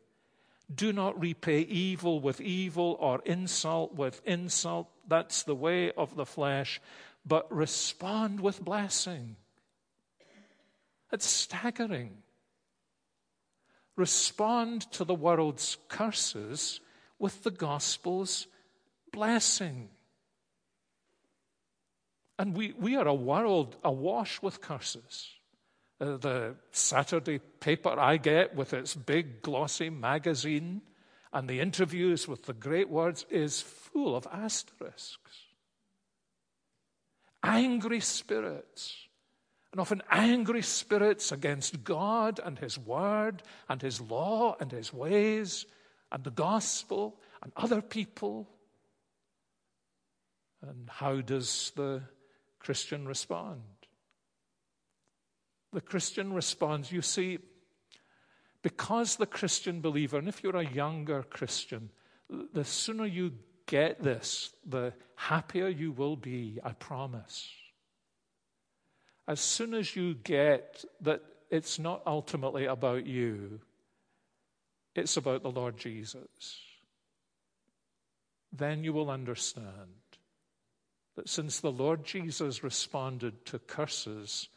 do 0.72 0.92
not 0.92 1.20
repay 1.20 1.60
evil 1.60 2.20
with 2.20 2.40
evil 2.40 2.96
or 3.00 3.20
insult 3.24 3.94
with 3.94 4.20
insult. 4.24 4.88
That's 5.08 5.42
the 5.42 5.54
way 5.54 5.92
of 5.92 6.14
the 6.16 6.26
flesh 6.26 6.80
but 7.24 7.52
respond 7.54 8.40
with 8.40 8.64
blessing. 8.64 9.36
It's 11.12 11.26
staggering. 11.26 12.18
Respond 13.96 14.90
to 14.92 15.04
the 15.04 15.14
world's 15.14 15.76
curses 15.88 16.80
with 17.18 17.42
the 17.42 17.50
gospel's 17.50 18.46
blessing. 19.12 19.90
And 22.38 22.56
we, 22.56 22.72
we 22.78 22.96
are 22.96 23.06
a 23.06 23.14
world 23.14 23.76
awash 23.84 24.40
with 24.40 24.62
curses. 24.62 25.28
Uh, 26.00 26.16
the 26.16 26.54
Saturday 26.72 27.38
paper 27.38 27.98
I 27.98 28.16
get 28.16 28.54
with 28.54 28.72
its 28.72 28.94
big 28.94 29.42
glossy 29.42 29.90
magazine 29.90 30.80
and 31.32 31.48
the 31.48 31.60
interviews 31.60 32.26
with 32.26 32.44
the 32.44 32.54
great 32.54 32.88
words 32.88 33.26
is 33.30 33.60
full 33.60 34.16
of 34.16 34.26
asterisks 34.32 35.50
angry 37.42 38.00
spirits, 38.00 38.94
and 39.72 39.80
often 39.80 40.02
angry 40.10 40.62
spirits 40.62 41.32
against 41.32 41.84
God 41.84 42.40
and 42.42 42.58
His 42.58 42.78
Word 42.78 43.42
and 43.68 43.80
His 43.80 44.00
law 44.00 44.56
and 44.60 44.70
His 44.70 44.92
ways 44.92 45.66
and 46.10 46.24
the 46.24 46.30
gospel 46.30 47.20
and 47.42 47.52
other 47.56 47.80
people. 47.80 48.48
And 50.62 50.90
how 50.90 51.20
does 51.20 51.72
the 51.76 52.02
Christian 52.58 53.06
respond? 53.06 53.62
The 55.72 55.80
Christian 55.80 56.32
responds, 56.32 56.90
you 56.90 57.02
see, 57.02 57.38
because 58.62 59.16
the 59.16 59.26
Christian 59.26 59.80
believer, 59.80 60.18
and 60.18 60.28
if 60.28 60.42
you're 60.42 60.56
a 60.56 60.66
younger 60.66 61.22
Christian, 61.22 61.90
the 62.52 62.64
sooner 62.64 63.06
you 63.06 63.32
get 63.66 64.02
this, 64.02 64.52
the 64.66 64.92
happier 65.14 65.68
you 65.68 65.92
will 65.92 66.16
be, 66.16 66.58
I 66.62 66.72
promise. 66.72 67.48
As 69.28 69.40
soon 69.40 69.74
as 69.74 69.94
you 69.94 70.14
get 70.14 70.84
that 71.02 71.22
it's 71.50 71.78
not 71.78 72.02
ultimately 72.06 72.66
about 72.66 73.06
you, 73.06 73.60
it's 74.94 75.16
about 75.16 75.42
the 75.42 75.50
Lord 75.50 75.76
Jesus, 75.76 76.60
then 78.52 78.82
you 78.82 78.92
will 78.92 79.10
understand 79.10 79.64
that 81.16 81.28
since 81.28 81.60
the 81.60 81.70
Lord 81.70 82.04
Jesus 82.04 82.64
responded 82.64 83.46
to 83.46 83.58
curses 83.60 84.48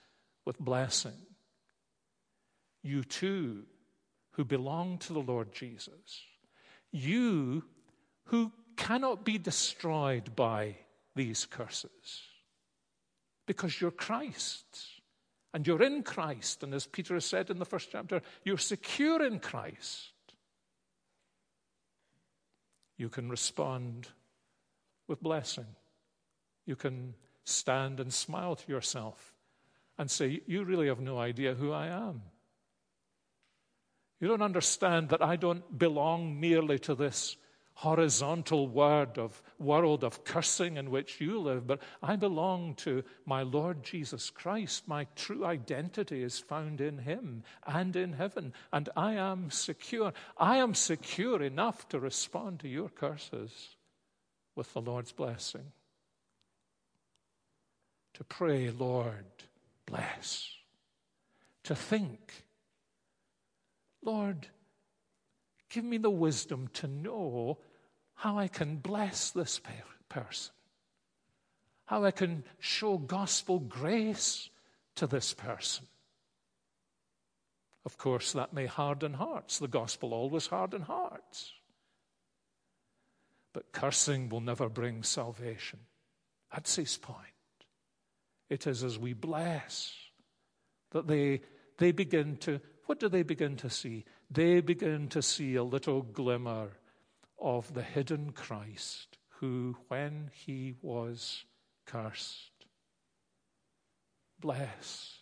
with 0.46 0.60
blessing, 0.60 1.18
you 2.82 3.04
too, 3.04 3.64
who 4.32 4.44
belong 4.44 4.98
to 5.00 5.14
the 5.14 5.20
Lord 5.20 5.54
Jesus, 5.54 6.26
you 6.92 7.64
who 8.26 8.52
cannot 8.76 9.24
be 9.24 9.38
destroyed 9.38 10.36
by 10.36 10.78
these 11.16 11.46
curses, 11.46 12.22
because 13.46 13.80
you're 13.80 13.92
Christ. 13.92 14.66
And 15.56 15.68
you're 15.68 15.84
in 15.84 16.02
Christ. 16.02 16.64
And 16.64 16.74
as 16.74 16.88
Peter 16.88 17.14
has 17.14 17.26
said 17.26 17.52
in 17.52 17.60
the 17.60 17.66
first 17.66 17.90
chapter, 17.92 18.24
you're 18.44 18.58
secure 18.58 19.24
in 19.24 19.38
Christ. 19.38 20.12
You 22.98 23.08
can 23.08 23.30
respond 23.30 24.08
with 25.08 25.22
blessing. 25.22 25.68
You 26.66 26.76
can 26.76 27.14
stand 27.44 28.00
and 28.00 28.12
smile 28.12 28.56
to 28.56 28.72
yourself 28.72 29.33
and 29.98 30.10
say, 30.10 30.42
You 30.46 30.64
really 30.64 30.88
have 30.88 31.00
no 31.00 31.18
idea 31.18 31.54
who 31.54 31.72
I 31.72 31.88
am. 31.88 32.22
You 34.20 34.28
don't 34.28 34.42
understand 34.42 35.10
that 35.10 35.22
I 35.22 35.36
don't 35.36 35.78
belong 35.78 36.40
merely 36.40 36.80
to 36.80 36.96
this 36.96 37.36
horizontal 37.76 38.68
word 38.68 39.18
of 39.18 39.42
world 39.58 40.04
of 40.04 40.24
cursing 40.24 40.78
in 40.78 40.92
which 40.92 41.20
you 41.20 41.40
live, 41.40 41.66
but 41.66 41.82
I 42.02 42.16
belong 42.16 42.76
to 42.76 43.04
my 43.26 43.42
Lord 43.42 43.84
Jesus 43.84 44.30
Christ. 44.30 44.88
My 44.88 45.08
true 45.16 45.46
identity 45.46 46.24
is 46.24 46.40
found 46.40 46.82
in 46.82 47.00
Him 47.00 47.44
and 47.66 47.96
in 47.96 48.14
heaven, 48.14 48.54
and 48.72 48.90
I 48.96 49.14
am 49.14 49.50
secure. 49.50 50.14
I 50.38 50.58
am 50.58 50.76
secure 50.76 51.42
enough 51.42 51.90
to 51.90 52.00
respond 52.00 52.60
to 52.60 52.68
your 52.68 52.90
curses 52.90 53.76
with 54.56 54.72
the 54.74 54.82
Lord's 54.82 55.12
blessing. 55.12 55.72
To 58.14 58.24
pray, 58.24 58.70
Lord, 58.70 59.26
To 61.64 61.76
think, 61.76 62.46
Lord, 64.02 64.48
Give 65.74 65.84
me 65.84 65.98
the 65.98 66.12
wisdom 66.12 66.70
to 66.74 66.88
know 66.88 67.58
how 68.14 68.38
I 68.38 68.48
can 68.48 68.76
bless 68.76 69.32
this 69.32 69.60
person, 70.08 70.54
how 71.86 72.06
I 72.06 72.12
can 72.12 72.44
show 72.60 73.00
gospel 73.00 73.58
grace 73.58 74.52
to 74.98 75.08
this 75.08 75.34
person. 75.34 75.88
Of 77.86 77.98
course, 77.98 78.34
that 78.34 78.54
may 78.54 78.68
harden 78.68 79.16
hearts. 79.16 79.58
The 79.58 79.68
gospel 79.68 80.14
always 80.14 80.46
hardens 80.46 80.86
hearts. 80.86 81.54
But 83.52 83.72
cursing 83.72 84.30
will 84.30 84.42
never 84.42 84.70
bring 84.70 85.02
salvation. 85.02 85.80
That's 86.52 86.76
his 86.76 86.98
point. 86.98 87.33
It 88.50 88.68
is 88.68 88.84
as 88.84 89.00
we 89.00 89.14
bless 89.14 89.94
that 90.92 91.08
they, 91.08 91.42
they 91.78 91.92
begin 91.92 92.38
to, 92.38 92.62
what 92.86 93.00
do 93.00 93.10
they 93.10 93.24
begin 93.24 93.56
to 93.58 93.70
see? 93.70 94.06
they 94.34 94.62
begin 94.62 95.08
to 95.10 95.22
see 95.22 95.56
a 95.56 95.64
little 95.64 96.02
glimmer 96.02 96.70
of 97.40 97.72
the 97.74 97.84
hidden 97.84 98.32
Christ 98.32 99.18
who, 99.40 99.76
when 99.90 100.32
he 100.34 100.74
was 100.82 101.46
cursed, 101.86 102.52
blessed. 104.40 105.20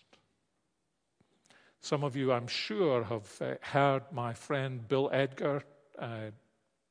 Some 1.82 2.04
of 2.04 2.16
you, 2.16 2.32
I'm 2.32 2.48
sure, 2.48 3.04
have 3.04 3.42
uh, 3.42 3.56
heard 3.62 4.04
my 4.12 4.34
friend 4.34 4.88
Bill 4.88 5.10
Edgar 5.12 5.64
uh, 5.98 6.30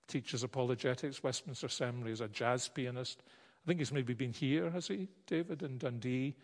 teaches 0.09 0.43
apologetics. 0.43 1.23
Westminster 1.23 1.69
Seminary 1.69 2.13
is 2.13 2.21
a 2.21 2.29
jazz 2.29 2.69
pianist. 2.69 3.23
I 3.65 3.67
think 3.67 3.79
he's 3.79 3.93
maybe 3.93 4.15
been 4.15 4.33
here, 4.33 4.71
has 4.71 4.89
he, 4.89 5.09
David, 5.27 5.63
in 5.63 5.79
Dundee, 5.79 6.35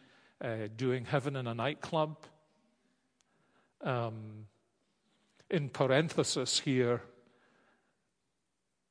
uh, 0.44 0.68
doing 0.76 1.04
Heaven 1.04 1.36
in 1.36 1.46
a 1.46 1.54
Nightclub. 1.54 2.18
Um, 3.80 4.46
in 5.50 5.68
parenthesis 5.68 6.58
here, 6.58 7.02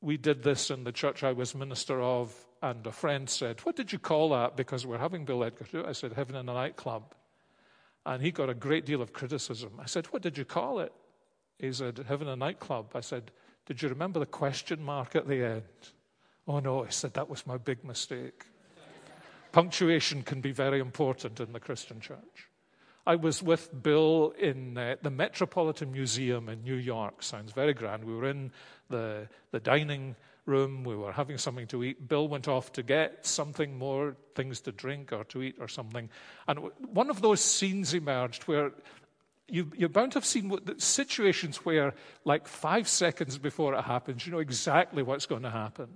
we 0.02 0.18
did 0.18 0.44
this 0.44 0.72
in 0.72 0.84
the 0.84 0.92
church 0.92 1.24
I 1.24 1.34
was 1.34 1.56
minister 1.56 2.02
of, 2.02 2.34
and 2.62 2.86
a 2.88 2.92
friend 2.92 3.30
said, 3.30 3.60
What 3.62 3.76
did 3.76 3.92
you 3.92 4.00
call 4.00 4.30
that? 4.30 4.56
Because 4.56 4.86
we're 4.86 4.98
having 4.98 5.26
Bill 5.26 5.44
Edgar 5.44 5.66
do 5.72 5.80
it. 5.82 5.86
I 5.86 5.92
said, 5.92 6.14
Heaven 6.14 6.36
in 6.36 6.50
a 6.50 6.54
Nightclub. 6.54 7.14
And 8.08 8.22
he 8.22 8.32
got 8.32 8.50
a 8.50 8.54
great 8.54 8.86
deal 8.86 9.02
of 9.02 9.14
criticism. 9.14 9.72
I 9.80 9.86
said, 9.86 10.08
What 10.08 10.22
did 10.22 10.38
you 10.38 10.46
call 10.46 10.80
it? 10.80 10.94
He 11.60 11.72
said, 11.72 12.04
Heaven 12.08 12.28
in 12.28 12.34
a 12.34 12.36
Nightclub. 12.36 12.92
I 12.96 13.02
said, 13.02 13.32
Did 13.66 13.82
you 13.82 13.90
remember 13.90 14.20
the 14.20 14.26
question 14.26 14.82
mark 14.82 15.16
at 15.16 15.28
the 15.28 15.44
end? 15.44 15.64
Oh 16.48 16.60
no, 16.60 16.86
I 16.86 16.90
said, 16.90 17.14
That 17.14 17.30
was 17.30 17.48
my 17.48 17.58
big 17.58 17.84
mistake. 17.84 18.46
Punctuation 19.52 20.22
can 20.22 20.42
be 20.42 20.52
very 20.52 20.80
important 20.80 21.40
in 21.40 21.54
the 21.54 21.60
Christian 21.60 22.02
church. 22.02 22.50
I 23.08 23.16
was 23.16 23.42
with 23.42 23.70
Bill 23.84 24.34
in 24.38 24.78
uh, 24.78 24.96
the 25.02 25.12
Metropolitan 25.12 25.92
Museum 25.92 26.50
in 26.50 26.64
New 26.64 26.76
York. 26.76 27.22
Sounds 27.22 27.52
very 27.52 27.74
grand. 27.74 28.04
We 28.04 28.16
were 28.16 28.28
in 28.28 28.52
the, 28.90 29.28
the 29.52 29.60
dining 29.60 30.16
room. 30.46 30.84
We 30.84 30.96
were 30.96 31.12
having 31.12 31.38
something 31.38 31.68
to 31.68 31.84
eat. 31.84 32.08
Bill 32.08 32.28
went 32.28 32.48
off 32.48 32.74
to 32.74 32.84
get 32.84 33.26
something 33.26 33.78
more, 33.78 34.16
things 34.34 34.60
to 34.62 34.72
drink 34.72 35.14
or 35.14 35.24
to 35.26 35.44
eat 35.44 35.56
or 35.60 35.68
something. 35.68 36.10
And 36.48 36.60
one 36.92 37.10
of 37.10 37.22
those 37.22 37.42
scenes 37.42 37.94
emerged 37.94 38.44
where 38.44 38.72
you, 39.48 39.72
are 39.82 39.90
bound 39.90 40.14
to 40.14 40.18
have 40.18 40.26
seen 40.26 40.58
situations 40.80 41.58
where, 41.58 41.94
like 42.24 42.48
five 42.48 42.88
seconds 42.88 43.38
before 43.38 43.76
it 43.76 43.84
happens, 43.84 44.26
you 44.26 44.32
know 44.32 44.40
exactly 44.40 45.04
what's 45.04 45.28
going 45.28 45.44
to 45.44 45.52
happen. 45.52 45.90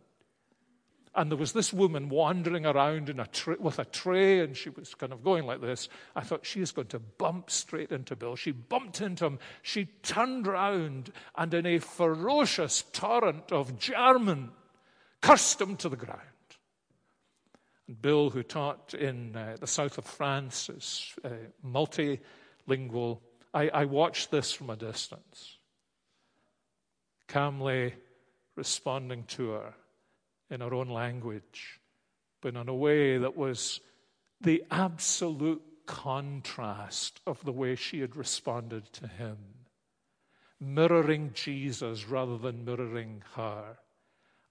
And 1.19 1.29
there 1.29 1.37
was 1.37 1.51
this 1.51 1.73
woman 1.73 2.07
wandering 2.07 2.65
around 2.65 3.09
a 3.09 3.25
tra- 3.25 3.57
with 3.59 3.77
a 3.77 3.83
tray, 3.83 4.39
and 4.39 4.55
she 4.55 4.69
was 4.69 4.95
kind 4.95 5.11
of 5.11 5.21
going 5.21 5.45
like 5.45 5.59
this. 5.59 5.89
I 6.15 6.21
thought, 6.21 6.45
she 6.45 6.61
is 6.61 6.71
going 6.71 6.87
to 6.87 6.99
bump 6.99 7.51
straight 7.51 7.91
into 7.91 8.15
Bill. 8.15 8.37
She 8.37 8.53
bumped 8.53 9.01
into 9.01 9.25
him. 9.25 9.39
She 9.61 9.87
turned 10.01 10.47
round 10.47 11.11
and, 11.35 11.53
in 11.53 11.65
a 11.65 11.79
ferocious 11.79 12.85
torrent 12.93 13.51
of 13.51 13.77
German, 13.77 14.51
cursed 15.19 15.59
him 15.59 15.75
to 15.75 15.89
the 15.89 15.97
ground. 15.97 16.21
And 17.89 18.01
Bill, 18.01 18.29
who 18.29 18.41
taught 18.41 18.93
in 18.93 19.35
uh, 19.35 19.57
the 19.59 19.67
south 19.67 19.97
of 19.97 20.05
France, 20.05 20.69
is 20.69 21.15
uh, 21.25 21.31
multilingual. 21.67 23.19
I, 23.53 23.67
I 23.67 23.83
watched 23.83 24.31
this 24.31 24.53
from 24.53 24.69
a 24.69 24.77
distance, 24.77 25.57
calmly 27.27 27.95
responding 28.55 29.25
to 29.25 29.49
her 29.49 29.73
in 30.49 30.61
her 30.61 30.73
own 30.73 30.89
language, 30.89 31.79
but 32.41 32.55
in 32.55 32.69
a 32.69 32.75
way 32.75 33.17
that 33.17 33.37
was 33.37 33.81
the 34.41 34.63
absolute 34.71 35.61
contrast 35.85 37.19
of 37.27 37.43
the 37.43 37.51
way 37.51 37.75
she 37.75 37.99
had 37.99 38.15
responded 38.15 38.91
to 38.93 39.07
him, 39.07 39.37
mirroring 40.59 41.31
Jesus 41.33 42.07
rather 42.07 42.37
than 42.37 42.65
mirroring 42.65 43.23
her. 43.35 43.77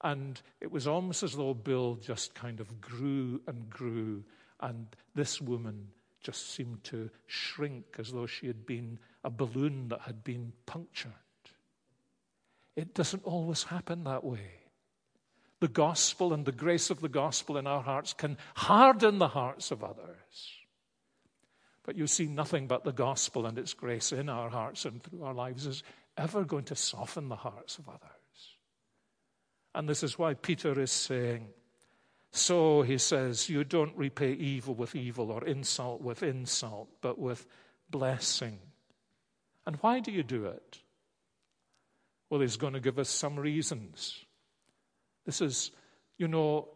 And 0.03 0.41
it 0.61 0.71
was 0.71 0.87
almost 0.87 1.23
as 1.23 1.35
though 1.35 1.55
Bill 1.55 1.97
just 1.97 2.35
kind 2.35 2.61
of 2.61 2.81
grew 2.81 3.41
and 3.47 3.69
grew, 3.69 4.25
and 4.61 4.87
this 5.15 5.41
woman 5.41 5.89
just 6.21 6.55
seemed 6.55 6.85
to 6.85 7.11
shrink 7.27 7.85
as 7.99 8.13
though 8.13 8.27
she 8.27 8.47
had 8.47 8.67
been 8.67 8.99
a 9.25 9.31
balloon 9.31 9.89
that 9.89 10.03
had 10.03 10.23
been 10.23 10.53
punctured. 10.67 11.13
It 12.77 12.95
doesn't 12.95 13.25
always 13.25 13.65
happen 13.65 14.05
that 14.05 14.23
way 14.23 14.68
the 15.61 15.69
gospel 15.69 16.33
and 16.33 16.45
the 16.45 16.53
grace 16.53 16.91
of 16.91 17.01
the 17.01 17.09
gospel 17.09 17.57
in 17.57 17.67
our 17.67 17.83
hearts 17.83 18.13
can 18.13 18.39
harden 18.55 19.19
the 19.19 19.29
hearts 19.29 19.71
of 19.71 19.83
others. 19.83 20.55
But 21.85 21.97
you 21.97 22.07
see, 22.07 22.27
nothing 22.27 22.67
but 22.67 22.85
the 22.85 22.93
gospel 22.93 23.47
and 23.47 23.59
its 23.59 23.75
grace 23.75 24.13
in 24.13 24.29
our 24.29 24.51
hearts 24.51 24.85
and 24.85 25.03
through 25.03 25.23
our 25.23 25.35
lives 25.35 25.67
is 25.67 25.83
ever 26.17 26.45
going 26.45 26.65
to 26.65 26.77
soften 26.77 27.29
the 27.29 27.37
hearts 27.37 27.79
of 27.79 27.89
others. 27.89 28.03
And 29.75 29.89
this 29.89 30.03
is 30.03 30.19
why 30.19 30.35
Peter 30.35 30.79
is 30.79 30.93
saying, 30.93 31.49
so 32.31 32.83
he 32.83 32.99
says, 32.99 33.49
you 33.49 33.65
don't 33.65 33.97
repay 33.97 34.33
evil 34.33 34.75
with 34.75 34.95
evil 34.95 35.31
or 35.31 35.45
insult 35.45 36.03
with 36.03 36.23
insult, 36.23 36.89
but 37.01 37.19
with 37.19 37.47
blessing. 37.89 38.59
And 39.67 39.77
why 39.77 40.01
do 40.01 40.13
you 40.13 40.23
do 40.23 40.45
it? 40.45 40.81
Well, 42.29 42.43
he's 42.43 42.57
going 42.57 42.75
to 42.75 42.81
give 42.81 42.99
us 42.99 43.09
some 43.09 43.39
reasons. 43.39 44.25
This 45.29 45.43
is, 45.43 45.73
you 46.17 46.27
know, 46.27 46.69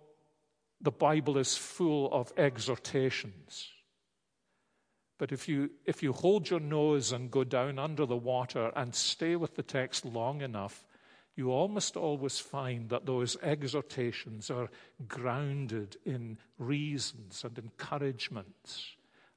the 0.78 0.90
Bible 0.90 1.38
is 1.38 1.56
full 1.56 2.12
of 2.12 2.34
exhortations. 2.36 3.70
But 5.16 5.32
if 5.32 5.48
you, 5.48 5.70
if 5.86 6.02
you 6.02 6.12
hold 6.12 6.50
your 6.50 6.60
nose 6.60 7.12
and 7.12 7.30
go 7.30 7.44
down 7.44 7.78
under 7.78 8.04
the 8.04 8.14
water 8.14 8.70
and 8.76 8.94
stay 8.94 9.36
with 9.36 9.54
the 9.54 9.62
text 9.62 10.04
long 10.04 10.42
enough, 10.42 10.84
you 11.34 11.50
almost 11.50 11.96
always 11.96 12.40
find 12.40 12.90
that 12.90 13.06
those 13.06 13.38
exhortations 13.42 14.50
are 14.50 14.68
grounded 15.08 15.96
in 16.04 16.36
reasons 16.58 17.44
and 17.44 17.58
encouragements 17.58 18.86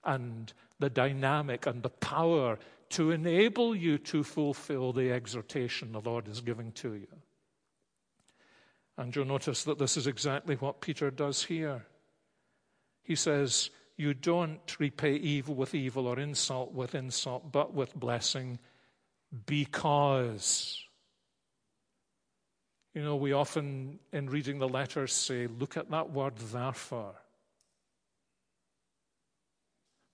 and 0.04 0.52
the 0.80 0.90
dynamic 0.90 1.66
and 1.66 1.84
the 1.84 1.90
power 1.90 2.60
to 2.90 3.12
enable 3.12 3.74
you 3.74 3.98
to 3.98 4.26
fulfill 4.26 4.92
the 4.92 5.10
exhortation 5.10 5.94
the 5.94 6.02
Lord 6.02 6.28
is 6.28 6.42
giving 6.42 6.74
to 6.74 6.96
you. 6.96 7.08
And 8.98 9.16
you'll 9.16 9.26
notice 9.26 9.64
that 9.64 9.78
this 9.78 9.98
is 9.98 10.08
exactly 10.08 10.56
what 10.56 10.82
Peter 10.82 11.12
does 11.12 11.44
here. 11.44 11.86
He 13.04 13.16
says, 13.16 13.70
You 13.98 14.14
don't 14.14 14.80
repay 14.80 15.16
evil 15.16 15.56
with 15.56 15.76
evil 15.76 16.08
or 16.08 16.20
insult 16.20 16.74
with 16.74 16.96
insult, 16.96 17.52
but 17.52 17.74
with 17.74 17.94
blessing 17.94 18.60
because. 19.46 20.82
You 22.94 23.04
know, 23.04 23.18
we 23.18 23.34
often, 23.34 24.00
in 24.14 24.30
reading 24.30 24.60
the 24.60 24.70
letters, 24.70 25.12
say, 25.12 25.48
Look 25.48 25.76
at 25.76 25.92
that 25.92 26.12
word, 26.12 26.38
therefore. 26.38 27.16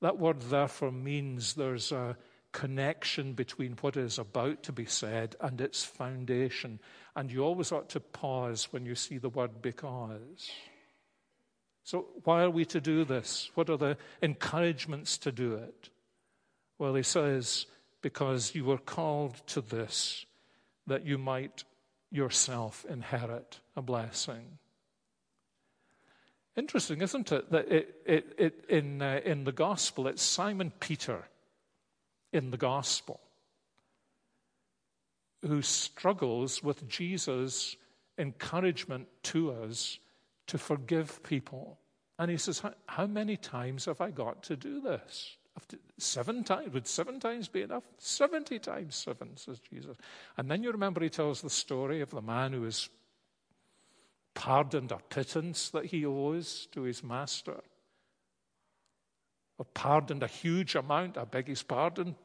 That 0.02 0.18
word, 0.18 0.42
therefore, 0.42 0.92
means 0.92 1.54
there's 1.54 1.92
a 1.92 2.18
connection 2.52 3.34
between 3.34 3.78
what 3.82 3.98
is 3.98 4.20
about 4.20 4.64
to 4.64 4.72
be 4.72 4.86
said 4.86 5.36
and 5.40 5.62
its 5.62 5.84
foundation. 5.84 6.80
And 7.16 7.32
you 7.32 7.44
always 7.44 7.72
ought 7.72 7.90
to 7.90 8.00
pause 8.00 8.68
when 8.72 8.86
you 8.86 8.96
see 8.96 9.18
the 9.18 9.30
word 9.30 9.62
because. 9.62 10.52
So, 11.84 12.08
why 12.24 12.44
are 12.44 12.50
we 12.50 12.66
to 12.66 12.82
do 12.82 13.04
this? 13.04 13.52
What 13.56 13.70
are 13.70 13.78
the 13.78 13.98
encouragements 14.22 15.18
to 15.20 15.32
do 15.32 15.56
it? 15.56 15.90
Well, 16.78 16.96
he 16.96 17.04
says, 17.04 17.66
because 18.02 18.56
you 18.56 18.66
were 18.66 18.78
called 18.78 19.36
to 19.48 19.62
this, 19.62 20.26
that 20.88 21.06
you 21.06 21.18
might 21.18 21.64
yourself 22.12 22.86
inherit 22.90 23.60
a 23.76 23.82
blessing. 23.82 24.58
Interesting, 26.58 27.02
isn't 27.02 27.32
it? 27.32 27.50
That 27.52 27.72
it, 27.72 27.96
it, 28.06 28.36
it, 28.38 28.66
in, 28.68 29.02
uh, 29.02 29.22
in 29.24 29.46
the 29.46 29.52
gospel, 29.52 30.08
it's 30.08 30.22
Simon 30.22 30.72
Peter 30.80 31.24
in 32.34 32.52
the 32.52 32.58
gospel 32.58 33.20
who 35.42 35.62
struggles 35.62 36.64
with 36.64 36.88
Jesus' 36.88 37.76
encouragement 38.18 39.08
to 39.24 39.52
us 39.52 40.00
to 40.48 40.58
forgive 40.58 41.24
people. 41.24 41.80
And 42.20 42.30
he 42.30 42.38
says, 42.38 42.62
How 42.86 43.08
many 43.08 43.38
times 43.38 43.86
have 43.86 44.02
I 44.02 44.12
got 44.12 44.44
to 44.44 44.56
do 44.56 44.82
this? 44.82 45.38
Seven 45.98 46.44
times. 46.44 46.74
Would 46.74 46.88
seven 46.88 47.20
times 47.20 47.48
be 47.48 47.62
enough? 47.62 47.84
Seventy 47.98 48.60
times 48.60 48.96
seven, 48.96 49.36
says 49.36 49.60
Jesus. 49.60 49.98
And 50.38 50.50
then 50.50 50.64
you 50.64 50.72
remember 50.72 51.02
he 51.02 51.10
tells 51.10 51.42
the 51.42 51.50
story 51.50 52.02
of 52.02 52.10
the 52.12 52.22
man 52.22 52.54
who 52.54 52.66
is 52.66 52.90
pardoned 54.34 54.92
a 54.92 55.00
pittance 55.10 55.70
that 55.72 55.86
he 55.86 56.06
owes 56.06 56.68
to 56.72 56.84
his 56.84 57.04
master 57.04 57.60
or 59.62 59.66
pardoned 59.76 60.24
a 60.24 60.28
huge 60.28 60.74
amount, 60.74 61.20
I 61.20 61.24
beg 61.24 61.48
his 61.48 61.62
pardon, 61.62 62.16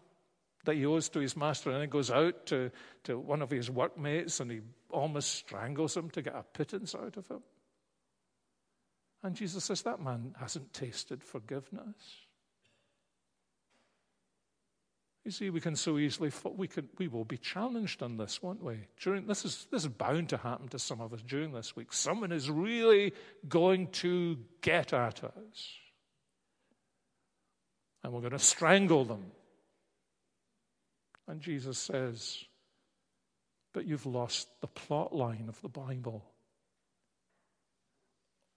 that 0.64 0.74
he 0.74 0.86
owes 0.86 1.10
to 1.10 1.18
his 1.18 1.36
master, 1.36 1.70
and 1.70 1.82
then 1.82 1.90
goes 1.90 2.10
out 2.10 2.46
to, 2.46 2.70
to 3.04 3.18
one 3.18 3.42
of 3.42 3.50
his 3.50 3.70
workmates 3.70 4.40
and 4.40 4.50
he 4.50 4.60
almost 4.90 5.34
strangles 5.34 5.94
him 5.94 6.08
to 6.10 6.22
get 6.22 6.34
a 6.34 6.42
pittance 6.42 6.94
out 6.94 7.18
of 7.18 7.28
him. 7.28 7.42
And 9.22 9.36
Jesus 9.36 9.64
says, 9.64 9.82
That 9.82 10.00
man 10.00 10.34
hasn't 10.40 10.72
tasted 10.72 11.22
forgiveness. 11.22 11.94
You 15.22 15.30
see, 15.30 15.50
we 15.50 15.60
can 15.60 15.76
so 15.76 15.98
easily, 15.98 16.32
we, 16.56 16.68
can, 16.68 16.88
we 16.96 17.08
will 17.08 17.26
be 17.26 17.36
challenged 17.36 18.02
on 18.02 18.16
this, 18.16 18.42
won't 18.42 18.62
we? 18.62 18.78
During, 18.98 19.26
this, 19.26 19.44
is, 19.44 19.66
this 19.70 19.82
is 19.82 19.88
bound 19.88 20.30
to 20.30 20.38
happen 20.38 20.68
to 20.68 20.78
some 20.78 21.02
of 21.02 21.12
us 21.12 21.20
during 21.20 21.52
this 21.52 21.76
week. 21.76 21.92
Someone 21.92 22.32
is 22.32 22.48
really 22.48 23.12
going 23.46 23.88
to 23.88 24.38
get 24.62 24.94
at 24.94 25.22
us 25.22 25.76
and 28.06 28.14
we're 28.14 28.20
going 28.20 28.30
to 28.30 28.38
strangle 28.38 29.04
them. 29.04 29.24
And 31.26 31.40
Jesus 31.40 31.76
says, 31.76 32.38
But 33.72 33.84
you've 33.84 34.06
lost 34.06 34.48
the 34.60 34.68
plot 34.68 35.12
line 35.12 35.46
of 35.48 35.60
the 35.60 35.68
Bible. 35.68 36.24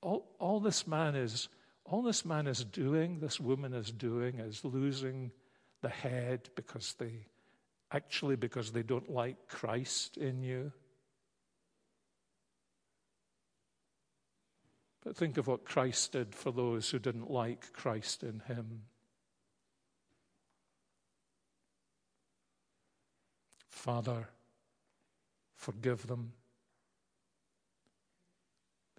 All, 0.03 0.29
all 0.37 0.59
this 0.59 0.85
man 0.85 1.15
is 1.15 1.49
all 1.83 2.03
this 2.03 2.23
man 2.23 2.45
is 2.45 2.63
doing, 2.63 3.21
this 3.21 3.39
woman 3.39 3.73
is 3.73 3.91
doing, 3.91 4.37
is 4.37 4.63
losing 4.63 5.31
the 5.81 5.89
head 5.89 6.47
because 6.55 6.93
they 6.99 7.25
actually 7.91 8.35
because 8.35 8.71
they 8.71 8.83
don't 8.83 9.09
like 9.09 9.47
Christ 9.47 10.15
in 10.17 10.43
you. 10.43 10.71
But 15.03 15.17
think 15.17 15.39
of 15.39 15.47
what 15.47 15.65
Christ 15.65 16.11
did 16.11 16.35
for 16.35 16.51
those 16.51 16.91
who 16.91 16.99
didn't 16.99 17.31
like 17.31 17.73
Christ 17.73 18.21
in 18.21 18.41
him. 18.41 18.83
Father, 23.79 24.27
forgive 25.55 26.05
them. 26.05 26.33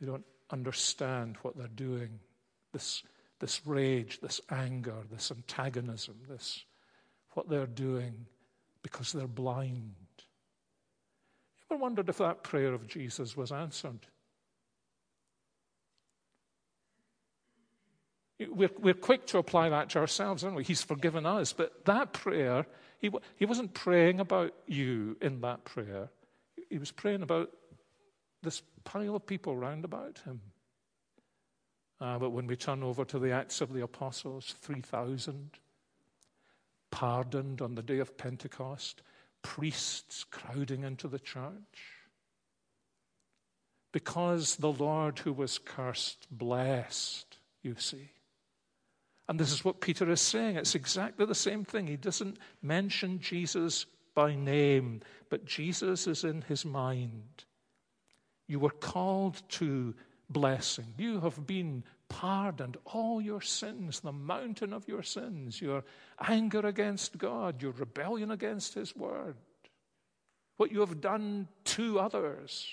They 0.01 0.07
don't 0.07 0.25
understand 0.49 1.37
what 1.43 1.55
they're 1.55 1.69
doing. 1.69 2.19
This, 2.73 3.03
this 3.41 3.61
rage, 3.67 4.21
this 4.23 4.41
anger, 4.51 4.95
this 5.13 5.31
antagonism, 5.31 6.17
this 6.31 6.65
what 7.35 7.51
they're 7.51 7.67
doing 7.67 8.25
because 8.83 9.13
they're 9.13 9.27
blind. 9.27 9.95
You 11.59 11.77
ever 11.77 11.83
wondered 11.83 12.09
if 12.09 12.17
that 12.17 12.43
prayer 12.43 12.73
of 12.73 12.87
Jesus 12.89 13.37
was 13.37 13.53
answered? 13.53 14.07
We're, 18.49 18.71
we're 18.79 18.95
quick 18.95 19.27
to 19.27 19.39
apply 19.39 19.69
that 19.69 19.91
to 19.91 19.99
ourselves, 19.99 20.43
aren't 20.43 20.57
we? 20.57 20.65
He's 20.65 20.83
forgiven 20.83 21.27
us. 21.27 21.53
But 21.53 21.85
that 21.85 22.15
prayer, 22.15 22.65
he, 23.01 23.11
he 23.37 23.47
wasn't 23.47 23.73
praying 23.73 24.21
about 24.21 24.55
you 24.67 25.17
in 25.23 25.41
that 25.41 25.65
prayer. 25.65 26.11
He 26.69 26.79
was 26.79 26.91
praying 26.91 27.23
about 27.23 27.51
this 28.43 28.63
pile 28.85 29.17
of 29.17 29.27
people 29.27 29.57
round 29.57 29.85
about 29.85 30.21
him. 30.25 30.41
Uh, 31.99 32.19
but 32.19 32.31
when 32.31 32.47
we 32.47 32.57
turn 32.57 32.83
over 32.83 33.05
to 33.07 33.19
the 33.19 33.33
Acts 33.33 33.61
of 33.61 33.73
the 33.73 33.83
Apostles, 33.83 34.55
3,000 34.61 35.51
pardoned 36.91 37.63
on 37.63 37.75
the 37.75 37.83
day 37.83 37.99
of 37.99 38.19
Pentecost, 38.19 39.03
priests 39.43 40.25
crowding 40.25 40.85
into 40.85 41.09
the 41.09 41.19
church. 41.19 41.99
Because 43.93 44.57
the 44.57 44.73
Lord 44.73 45.21
who 45.21 45.33
was 45.33 45.59
cursed 45.59 46.27
blessed, 46.31 47.39
you 47.63 47.77
see. 47.79 48.11
And 49.31 49.39
this 49.39 49.53
is 49.53 49.65
what 49.65 49.81
Peter 49.81 50.11
is 50.11 50.21
saying. 50.21 50.57
It's 50.57 50.75
exactly 50.75 51.25
the 51.25 51.37
same 51.37 51.65
thing. 51.65 51.87
He 51.87 51.97
doesn't 51.97 52.37
mention 52.63 53.21
Jesus 53.21 53.87
by 54.13 54.35
name, 54.35 55.03
but 55.29 55.45
Jesus 55.45 56.09
is 56.09 56.25
in 56.25 56.43
his 56.43 56.65
mind. 56.65 57.45
You 58.49 58.59
were 58.59 58.71
called 58.71 59.41
to 59.51 59.95
blessing. 60.29 60.87
You 60.99 61.21
have 61.21 61.47
been 61.47 61.85
pardoned 62.09 62.77
all 62.85 63.23
your 63.23 63.41
sins, 63.41 64.01
the 64.01 64.11
mountain 64.11 64.73
of 64.73 64.89
your 64.89 65.05
sins, 65.05 65.63
your 65.63 65.85
anger 66.21 66.67
against 66.67 67.17
God, 67.17 67.63
your 67.63 67.71
rebellion 67.71 68.33
against 68.33 68.75
his 68.75 68.97
word, 68.97 69.37
what 70.57 70.73
you 70.73 70.81
have 70.81 71.01
done 71.01 71.47
to 71.67 72.01
others, 72.01 72.67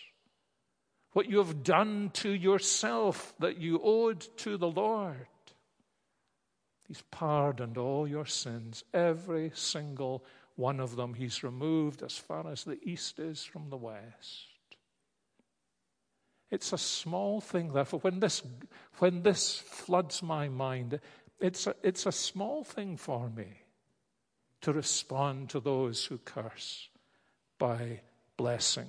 what 1.13 1.29
you 1.29 1.38
have 1.38 1.61
done 1.61 2.09
to 2.13 2.32
yourself 2.32 3.36
that 3.38 3.59
you 3.59 3.79
owed 3.84 4.21
to 4.38 4.57
the 4.57 4.71
Lord. 4.71 5.27
He's 6.88 7.03
pardoned 7.11 7.77
all 7.77 8.07
your 8.07 8.25
sins, 8.25 8.83
every 8.93 9.51
single 9.53 10.23
one 10.55 10.79
of 10.79 10.95
them. 10.95 11.13
He's 11.13 11.43
removed 11.43 12.01
as 12.01 12.17
far 12.17 12.47
as 12.49 12.63
the 12.63 12.79
east 12.81 13.19
is 13.19 13.43
from 13.43 13.69
the 13.69 13.77
west. 13.77 14.47
It's 16.49 16.71
a 16.71 16.77
small 16.77 17.41
thing, 17.41 17.73
therefore, 17.73 17.99
when 17.99 18.21
this, 18.21 18.41
when 18.99 19.23
this 19.23 19.59
floods 19.59 20.23
my 20.23 20.47
mind, 20.47 20.99
it's 21.41 21.67
a, 21.67 21.75
it's 21.83 22.05
a 22.05 22.11
small 22.11 22.63
thing 22.63 22.95
for 22.95 23.29
me 23.29 23.63
to 24.61 24.71
respond 24.71 25.49
to 25.49 25.59
those 25.59 26.05
who 26.05 26.17
curse 26.17 26.88
by 27.59 27.99
blessing. 28.38 28.88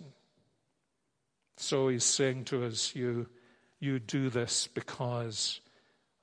So 1.56 1.88
he's 1.88 2.04
saying 2.04 2.44
to 2.46 2.64
us, 2.64 2.94
You, 2.94 3.26
you 3.80 3.98
do 3.98 4.30
this 4.30 4.68
because 4.68 5.60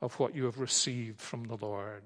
of 0.06 0.20
what 0.20 0.36
you 0.36 0.46
have 0.46 0.60
received 0.60 1.20
from 1.20 1.46
the 1.46 1.58
Lord. 1.58 2.04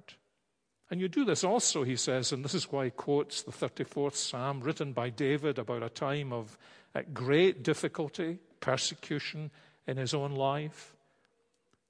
And 0.89 1.02
you 1.02 1.10
do 1.10 1.26
this 1.26 1.43
also, 1.43 1.84
he 1.84 1.97
says, 1.97 2.32
and 2.32 2.45
this 2.45 2.56
is 2.56 2.72
why 2.72 2.86
he 2.86 2.91
quotes 2.91 3.43
the 3.43 3.52
34th 3.52 4.16
Psalm 4.16 4.62
written 4.62 4.93
by 4.93 5.10
David 5.10 5.60
about 5.60 5.84
a 5.84 5.89
time 5.89 6.32
of 6.32 6.58
uh, 6.95 7.02
great 7.14 7.62
difficulty, 7.62 8.39
persecution 8.62 9.52
in 9.86 9.97
his 9.97 10.14
own 10.14 10.32
life. 10.32 10.95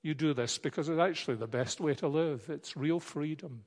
You 0.02 0.16
do 0.16 0.34
this 0.34 0.58
because 0.58 0.90
it's 0.90 1.00
actually 1.00 1.38
the 1.38 1.48
best 1.48 1.80
way 1.80 1.94
to 1.94 2.08
live. 2.08 2.50
It's 2.50 2.76
real 2.76 3.00
freedom 3.00 3.64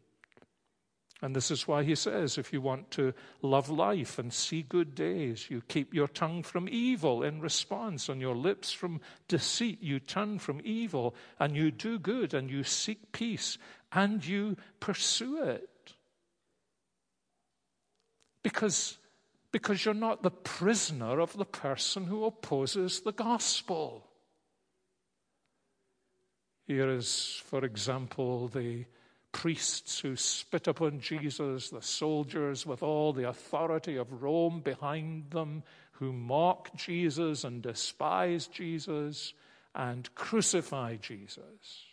And 1.22 1.36
this 1.36 1.52
is 1.52 1.68
why 1.68 1.84
he 1.84 1.94
says 1.94 2.36
if 2.36 2.52
you 2.52 2.60
want 2.60 2.90
to 2.92 3.14
love 3.42 3.70
life 3.70 4.18
and 4.18 4.32
see 4.32 4.62
good 4.62 4.96
days, 4.96 5.48
you 5.48 5.62
keep 5.68 5.94
your 5.94 6.08
tongue 6.08 6.42
from 6.42 6.68
evil 6.68 7.22
in 7.22 7.40
response, 7.40 8.08
and 8.08 8.20
your 8.20 8.34
lips 8.34 8.72
from 8.72 9.00
deceit. 9.28 9.80
You 9.80 10.00
turn 10.00 10.40
from 10.40 10.60
evil, 10.64 11.14
and 11.38 11.56
you 11.56 11.70
do 11.70 12.00
good, 12.00 12.34
and 12.34 12.50
you 12.50 12.64
seek 12.64 13.12
peace, 13.12 13.56
and 13.92 14.26
you 14.26 14.56
pursue 14.80 15.44
it. 15.44 15.94
Because, 18.42 18.98
because 19.52 19.84
you're 19.84 19.94
not 19.94 20.24
the 20.24 20.30
prisoner 20.32 21.20
of 21.20 21.36
the 21.36 21.44
person 21.44 22.06
who 22.06 22.24
opposes 22.24 23.02
the 23.02 23.12
gospel. 23.12 24.08
Here 26.66 26.90
is, 26.90 27.40
for 27.44 27.64
example, 27.64 28.48
the 28.48 28.86
priests 29.32 30.00
who 30.00 30.14
spit 30.14 30.68
upon 30.68 31.00
Jesus, 31.00 31.70
the 31.70 31.82
soldiers 31.82 32.64
with 32.66 32.82
all 32.82 33.12
the 33.12 33.28
authority 33.28 33.96
of 33.96 34.22
Rome 34.22 34.60
behind 34.60 35.30
them, 35.30 35.62
who 35.92 36.12
mock 36.12 36.74
Jesus 36.76 37.42
and 37.44 37.62
despise 37.62 38.46
Jesus 38.46 39.32
and 39.74 40.14
crucify 40.14 40.96
Jesus. 40.96 41.86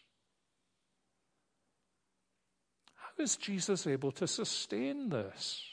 How 2.95 3.23
is 3.23 3.37
Jesus 3.37 3.87
able 3.87 4.11
to 4.13 4.27
sustain 4.27 5.09
this? 5.09 5.63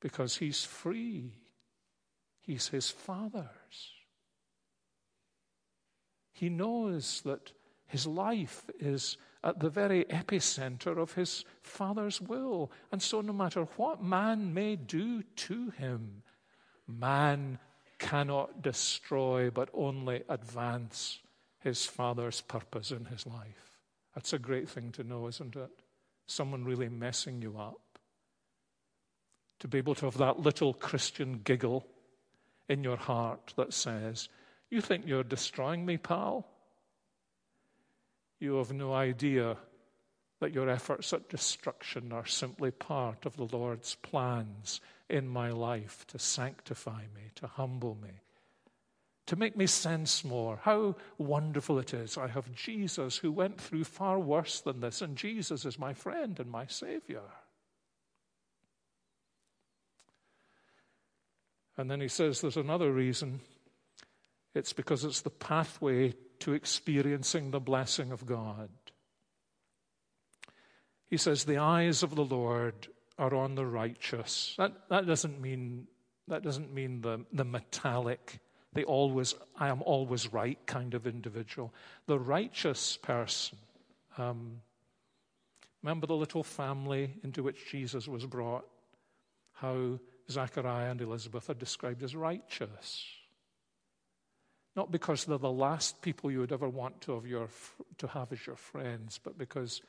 Because 0.00 0.36
he's 0.36 0.64
free, 0.64 1.32
he's 2.42 2.68
his 2.68 2.90
Father's. 2.90 3.92
He 6.32 6.50
knows 6.50 7.22
that 7.22 7.52
his 7.86 8.06
life 8.06 8.64
is 8.78 9.16
at 9.44 9.60
the 9.60 9.70
very 9.70 10.04
epicenter 10.06 10.98
of 10.98 11.12
his 11.14 11.44
Father's 11.62 12.20
will. 12.20 12.72
And 12.90 13.00
so, 13.00 13.20
no 13.20 13.32
matter 13.32 13.68
what 13.76 14.02
man 14.02 14.52
may 14.52 14.76
do 14.76 15.22
to 15.22 15.70
him, 15.70 16.22
man 16.88 17.58
cannot 17.98 18.60
destroy 18.62 19.50
but 19.50 19.68
only 19.72 20.22
advance 20.28 21.20
his 21.60 21.86
Father's 21.86 22.40
purpose 22.40 22.90
in 22.90 23.04
his 23.06 23.26
life. 23.26 23.72
That's 24.14 24.32
a 24.32 24.38
great 24.38 24.68
thing 24.68 24.92
to 24.92 25.04
know, 25.04 25.28
isn't 25.28 25.56
it? 25.56 25.70
Someone 26.26 26.64
really 26.64 26.88
messing 26.88 27.40
you 27.40 27.56
up. 27.58 27.80
To 29.60 29.68
be 29.68 29.78
able 29.78 29.94
to 29.96 30.06
have 30.06 30.18
that 30.18 30.40
little 30.40 30.74
Christian 30.74 31.40
giggle 31.44 31.86
in 32.68 32.82
your 32.82 32.96
heart 32.96 33.54
that 33.56 33.72
says, 33.72 34.28
You 34.70 34.80
think 34.80 35.06
you're 35.06 35.22
destroying 35.22 35.86
me, 35.86 35.96
pal? 35.96 36.46
You 38.38 38.56
have 38.56 38.72
no 38.72 38.92
idea 38.92 39.56
that 40.40 40.52
your 40.52 40.68
efforts 40.68 41.12
at 41.12 41.28
destruction 41.28 42.12
are 42.12 42.26
simply 42.26 42.70
part 42.70 43.24
of 43.24 43.36
the 43.36 43.56
Lord's 43.56 43.94
plans 43.94 44.80
in 45.08 45.26
my 45.26 45.50
life 45.50 46.06
to 46.08 46.18
sanctify 46.18 47.02
me, 47.14 47.30
to 47.36 47.46
humble 47.46 47.96
me, 48.02 48.10
to 49.26 49.36
make 49.36 49.56
me 49.56 49.66
sense 49.66 50.24
more. 50.24 50.58
How 50.62 50.96
wonderful 51.16 51.78
it 51.78 51.94
is. 51.94 52.18
I 52.18 52.28
have 52.28 52.52
Jesus 52.54 53.16
who 53.16 53.32
went 53.32 53.60
through 53.60 53.84
far 53.84 54.18
worse 54.18 54.60
than 54.60 54.80
this, 54.80 55.00
and 55.00 55.16
Jesus 55.16 55.64
is 55.64 55.78
my 55.78 55.94
friend 55.94 56.38
and 56.38 56.50
my 56.50 56.66
Savior. 56.66 57.22
And 61.78 61.90
then 61.90 62.00
he 62.00 62.08
says 62.08 62.40
there's 62.40 62.56
another 62.56 62.92
reason. 62.92 63.40
It's 64.54 64.72
because 64.72 65.04
it's 65.04 65.20
the 65.20 65.30
pathway 65.30 66.14
to 66.40 66.52
experiencing 66.52 67.50
the 67.50 67.60
blessing 67.60 68.12
of 68.12 68.26
God. 68.26 68.68
He 71.08 71.16
says, 71.16 71.44
The 71.44 71.58
eyes 71.58 72.02
of 72.02 72.14
the 72.14 72.24
Lord 72.24 72.88
are 73.18 73.34
on 73.34 73.54
the 73.54 73.66
righteous. 73.66 74.54
That, 74.58 74.72
that 74.90 75.06
doesn't 75.06 75.40
mean, 75.40 75.86
that 76.28 76.42
doesn't 76.42 76.72
mean 76.72 77.00
the, 77.00 77.24
the 77.32 77.44
metallic, 77.44 78.40
the 78.74 78.84
always, 78.84 79.34
I 79.56 79.68
am 79.68 79.82
always 79.82 80.32
right 80.32 80.58
kind 80.66 80.94
of 80.94 81.06
individual. 81.06 81.72
The 82.06 82.18
righteous 82.18 82.96
person. 82.98 83.58
Um, 84.18 84.60
remember 85.82 86.06
the 86.06 86.16
little 86.16 86.42
family 86.42 87.14
into 87.22 87.42
which 87.42 87.70
Jesus 87.70 88.08
was 88.08 88.26
brought? 88.26 88.66
How 89.52 89.98
Zachariah 90.30 90.90
and 90.90 91.00
Elizabeth 91.00 91.48
are 91.48 91.54
described 91.54 92.02
as 92.02 92.14
righteous. 92.14 93.04
Not 94.76 94.92
because 94.92 95.24
they're 95.24 95.38
the 95.38 95.50
last 95.50 96.02
people 96.02 96.30
you 96.30 96.40
would 96.40 96.52
ever 96.52 96.68
want 96.68 97.00
to 97.02 97.14
have, 97.14 97.26
your, 97.26 97.48
to 97.96 98.06
have 98.08 98.30
as 98.30 98.46
your 98.46 98.56
friends, 98.56 99.18
but 99.22 99.38
because 99.38 99.80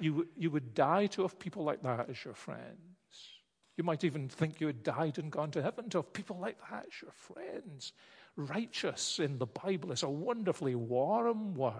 you, 0.00 0.26
you 0.36 0.50
would 0.50 0.74
die 0.74 1.06
to 1.06 1.22
have 1.22 1.38
people 1.38 1.62
like 1.62 1.82
that 1.84 2.10
as 2.10 2.24
your 2.24 2.34
friends. 2.34 2.78
You 3.76 3.84
might 3.84 4.02
even 4.02 4.28
think 4.28 4.60
you 4.60 4.66
had 4.66 4.82
died 4.82 5.18
and 5.18 5.30
gone 5.30 5.52
to 5.52 5.62
heaven 5.62 5.88
to 5.90 5.98
have 5.98 6.12
people 6.12 6.36
like 6.36 6.56
that 6.68 6.86
as 6.88 7.00
your 7.00 7.12
friends. 7.12 7.92
Righteous 8.34 9.20
in 9.20 9.38
the 9.38 9.46
Bible 9.46 9.92
is 9.92 10.02
a 10.02 10.10
wonderfully 10.10 10.74
warm 10.74 11.54
word. 11.54 11.74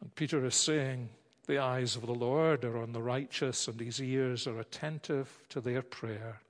And 0.00 0.14
Peter 0.14 0.44
is 0.44 0.54
saying, 0.54 1.08
The 1.48 1.58
eyes 1.58 1.96
of 1.96 2.06
the 2.06 2.14
Lord 2.14 2.64
are 2.64 2.78
on 2.78 2.92
the 2.92 3.02
righteous, 3.02 3.66
and 3.66 3.80
his 3.80 4.00
ears 4.00 4.46
are 4.46 4.60
attentive 4.60 5.36
to 5.48 5.60
their 5.60 5.82
prayer 5.82 6.42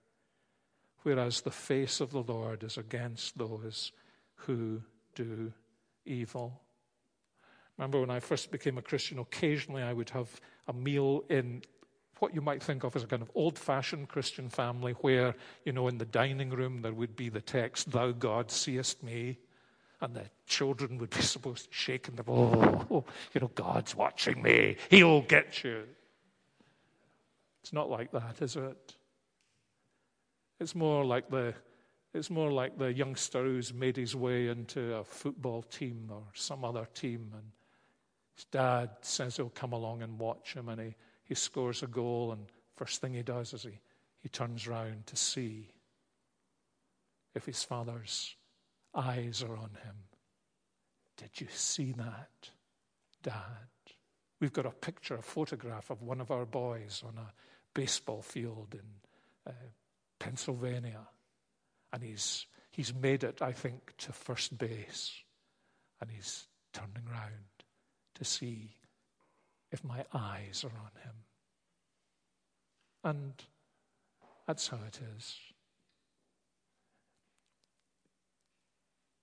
whereas 1.06 1.42
the 1.42 1.52
face 1.52 2.00
of 2.00 2.10
the 2.10 2.20
Lord 2.20 2.64
is 2.64 2.76
against 2.76 3.38
those 3.38 3.92
who 4.34 4.82
do 5.14 5.52
evil. 6.04 6.60
Remember 7.78 8.00
when 8.00 8.10
I 8.10 8.18
first 8.18 8.50
became 8.50 8.76
a 8.76 8.82
Christian, 8.82 9.20
occasionally 9.20 9.84
I 9.84 9.92
would 9.92 10.10
have 10.10 10.28
a 10.66 10.72
meal 10.72 11.22
in 11.30 11.62
what 12.18 12.34
you 12.34 12.40
might 12.40 12.60
think 12.60 12.82
of 12.82 12.96
as 12.96 13.04
a 13.04 13.06
kind 13.06 13.22
of 13.22 13.30
old 13.36 13.56
fashioned 13.56 14.08
Christian 14.08 14.48
family 14.48 14.94
where, 14.94 15.36
you 15.64 15.70
know, 15.70 15.86
in 15.86 15.98
the 15.98 16.04
dining 16.04 16.50
room 16.50 16.82
there 16.82 16.92
would 16.92 17.14
be 17.14 17.28
the 17.28 17.40
text, 17.40 17.92
Thou 17.92 18.10
God 18.10 18.50
seest 18.50 19.04
me. 19.04 19.38
And 20.00 20.12
the 20.12 20.24
children 20.48 20.98
would 20.98 21.10
be 21.10 21.22
supposed 21.34 21.68
to 21.68 21.72
shake 21.72 22.08
and 22.08 22.20
oh, 22.26 22.84
oh, 22.90 23.04
you 23.32 23.40
know, 23.40 23.52
God's 23.54 23.94
watching 23.94 24.42
me. 24.42 24.76
He'll 24.90 25.22
get 25.22 25.62
you. 25.62 25.84
It's 27.62 27.72
not 27.72 27.88
like 27.88 28.10
that, 28.10 28.42
is 28.42 28.56
it? 28.56 28.95
It's 30.58 30.74
more 30.74 31.04
like 31.04 31.28
the 31.28 31.54
it's 32.14 32.30
more 32.30 32.50
like 32.50 32.78
the 32.78 32.92
youngster 32.92 33.44
who's 33.44 33.74
made 33.74 33.96
his 33.96 34.16
way 34.16 34.48
into 34.48 34.94
a 34.94 35.04
football 35.04 35.62
team 35.62 36.08
or 36.10 36.22
some 36.32 36.64
other 36.64 36.86
team, 36.94 37.30
and 37.34 37.50
his 38.34 38.46
dad 38.46 38.90
says 39.02 39.36
he'll 39.36 39.50
come 39.50 39.74
along 39.74 40.02
and 40.02 40.18
watch 40.18 40.54
him, 40.54 40.70
and 40.70 40.80
he, 40.80 40.94
he 41.24 41.34
scores 41.34 41.82
a 41.82 41.86
goal, 41.86 42.32
and 42.32 42.46
first 42.74 43.02
thing 43.02 43.12
he 43.12 43.22
does 43.22 43.52
is 43.52 43.64
he, 43.64 43.78
he 44.20 44.30
turns 44.30 44.66
round 44.66 45.06
to 45.08 45.16
see 45.16 45.68
if 47.34 47.44
his 47.44 47.62
father's 47.62 48.34
eyes 48.94 49.42
are 49.42 49.56
on 49.56 49.76
him. 49.84 49.96
Did 51.18 51.38
you 51.38 51.48
see 51.50 51.92
that, 51.92 52.50
Dad? 53.22 53.34
We've 54.40 54.52
got 54.52 54.64
a 54.64 54.70
picture, 54.70 55.16
a 55.16 55.22
photograph 55.22 55.90
of 55.90 56.02
one 56.02 56.22
of 56.22 56.30
our 56.30 56.46
boys 56.46 57.02
on 57.06 57.18
a 57.18 57.32
baseball 57.74 58.22
field 58.22 58.68
in 58.74 59.50
uh, 59.52 59.52
Pennsylvania. 60.18 61.06
And 61.92 62.02
he's, 62.02 62.46
he's 62.70 62.94
made 62.94 63.24
it, 63.24 63.42
I 63.42 63.52
think, 63.52 63.94
to 63.98 64.12
first 64.12 64.56
base. 64.56 65.12
And 66.00 66.10
he's 66.10 66.46
turning 66.72 67.06
round 67.10 67.32
to 68.16 68.24
see 68.24 68.70
if 69.70 69.82
my 69.84 70.04
eyes 70.12 70.64
are 70.64 70.78
on 70.78 71.02
him. 71.02 71.14
And 73.04 73.32
that's 74.46 74.68
how 74.68 74.78
it 74.86 75.00
is. 75.16 75.36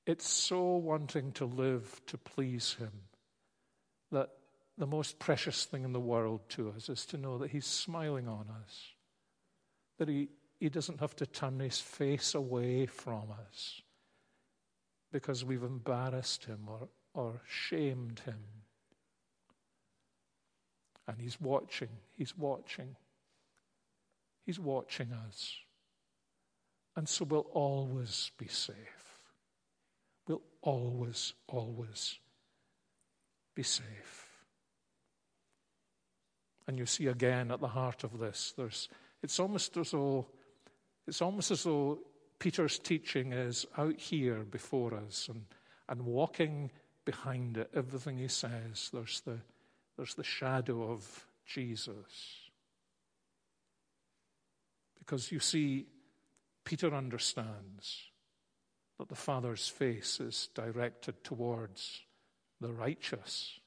It's 0.05 0.27
so 0.27 0.75
wanting 0.75 1.31
to 1.33 1.45
live 1.45 2.01
to 2.07 2.17
please 2.17 2.75
him 2.77 2.91
that 4.11 4.29
the 4.77 4.87
most 4.87 5.19
precious 5.19 5.65
thing 5.65 5.85
in 5.85 5.93
the 5.93 5.99
world 5.99 6.41
to 6.49 6.73
us 6.75 6.89
is 6.89 7.05
to 7.07 7.17
know 7.17 7.37
that 7.37 7.51
he's 7.51 7.65
smiling 7.65 8.27
on 8.27 8.47
us, 8.63 8.91
that 9.97 10.09
he 10.09 10.29
he 10.63 10.69
doesn't 10.69 11.01
have 11.01 11.13
to 11.13 11.25
turn 11.25 11.59
his 11.59 11.81
face 11.81 12.35
away 12.35 12.85
from 12.85 13.23
us 13.49 13.81
because 15.11 15.43
we've 15.43 15.61
embarrassed 15.61 16.45
him 16.45 16.59
or, 16.67 16.87
or 17.13 17.41
shamed 17.45 18.21
him. 18.23 18.39
And 21.05 21.19
he's 21.19 21.41
watching, 21.41 21.89
he's 22.15 22.37
watching, 22.37 22.95
he's 24.45 24.57
watching 24.57 25.11
us. 25.27 25.53
And 26.95 27.09
so 27.09 27.25
we'll 27.25 27.41
always 27.51 28.31
be 28.37 28.47
safe. 28.47 28.77
We'll 30.29 30.43
always, 30.61 31.33
always 31.49 32.19
be 33.53 33.63
safe. 33.63 34.29
And 36.65 36.79
you 36.79 36.85
see 36.85 37.07
again 37.07 37.51
at 37.51 37.59
the 37.59 37.67
heart 37.67 38.05
of 38.05 38.17
this, 38.17 38.53
there's, 38.55 38.87
it's 39.21 39.41
almost 39.41 39.75
as 39.75 39.91
though 39.91 40.25
it's 41.07 41.21
almost 41.21 41.51
as 41.51 41.63
though 41.63 41.99
Peter's 42.39 42.79
teaching 42.79 43.33
is 43.33 43.65
out 43.77 43.99
here 43.99 44.43
before 44.43 44.93
us 44.93 45.29
and, 45.29 45.45
and 45.89 46.01
walking 46.01 46.71
behind 47.05 47.57
it, 47.57 47.69
everything 47.75 48.17
he 48.17 48.27
says, 48.27 48.89
there's 48.93 49.21
the, 49.21 49.37
there's 49.97 50.15
the 50.15 50.23
shadow 50.23 50.91
of 50.91 51.25
Jesus. 51.45 52.49
Because 54.99 55.31
you 55.31 55.39
see, 55.39 55.85
Peter 56.63 56.93
understands 56.93 58.09
that 58.97 59.09
the 59.09 59.15
Father's 59.15 59.67
face 59.67 60.19
is 60.19 60.49
directed 60.55 61.23
towards 61.23 62.01
the 62.61 62.71
righteous 62.71 63.59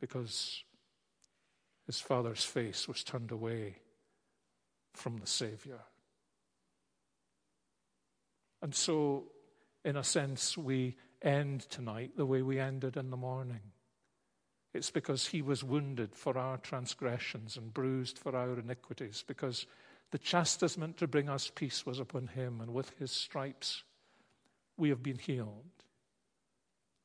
because 0.00 0.64
his 1.86 2.00
Father's 2.00 2.44
face 2.44 2.88
was 2.88 3.04
turned 3.04 3.30
away 3.30 3.76
from 4.92 5.18
the 5.18 5.26
Savior. 5.26 5.80
And 8.62 8.74
so, 8.74 9.24
in 9.84 9.96
a 9.96 10.04
sense, 10.04 10.58
we 10.58 10.96
end 11.22 11.62
tonight 11.62 12.12
the 12.16 12.26
way 12.26 12.42
we 12.42 12.58
ended 12.58 12.96
in 12.96 13.10
the 13.10 13.16
morning. 13.16 13.60
It's 14.74 14.90
because 14.90 15.26
he 15.26 15.42
was 15.42 15.64
wounded 15.64 16.14
for 16.14 16.36
our 16.36 16.58
transgressions 16.58 17.56
and 17.56 17.72
bruised 17.72 18.18
for 18.18 18.36
our 18.36 18.58
iniquities, 18.58 19.24
because 19.26 19.66
the 20.10 20.18
chastisement 20.18 20.96
to 20.98 21.06
bring 21.06 21.28
us 21.28 21.50
peace 21.54 21.86
was 21.86 21.98
upon 21.98 22.28
him, 22.28 22.60
and 22.60 22.72
with 22.72 22.90
his 22.98 23.10
stripes 23.10 23.84
we 24.76 24.88
have 24.90 25.02
been 25.02 25.18
healed. 25.18 25.64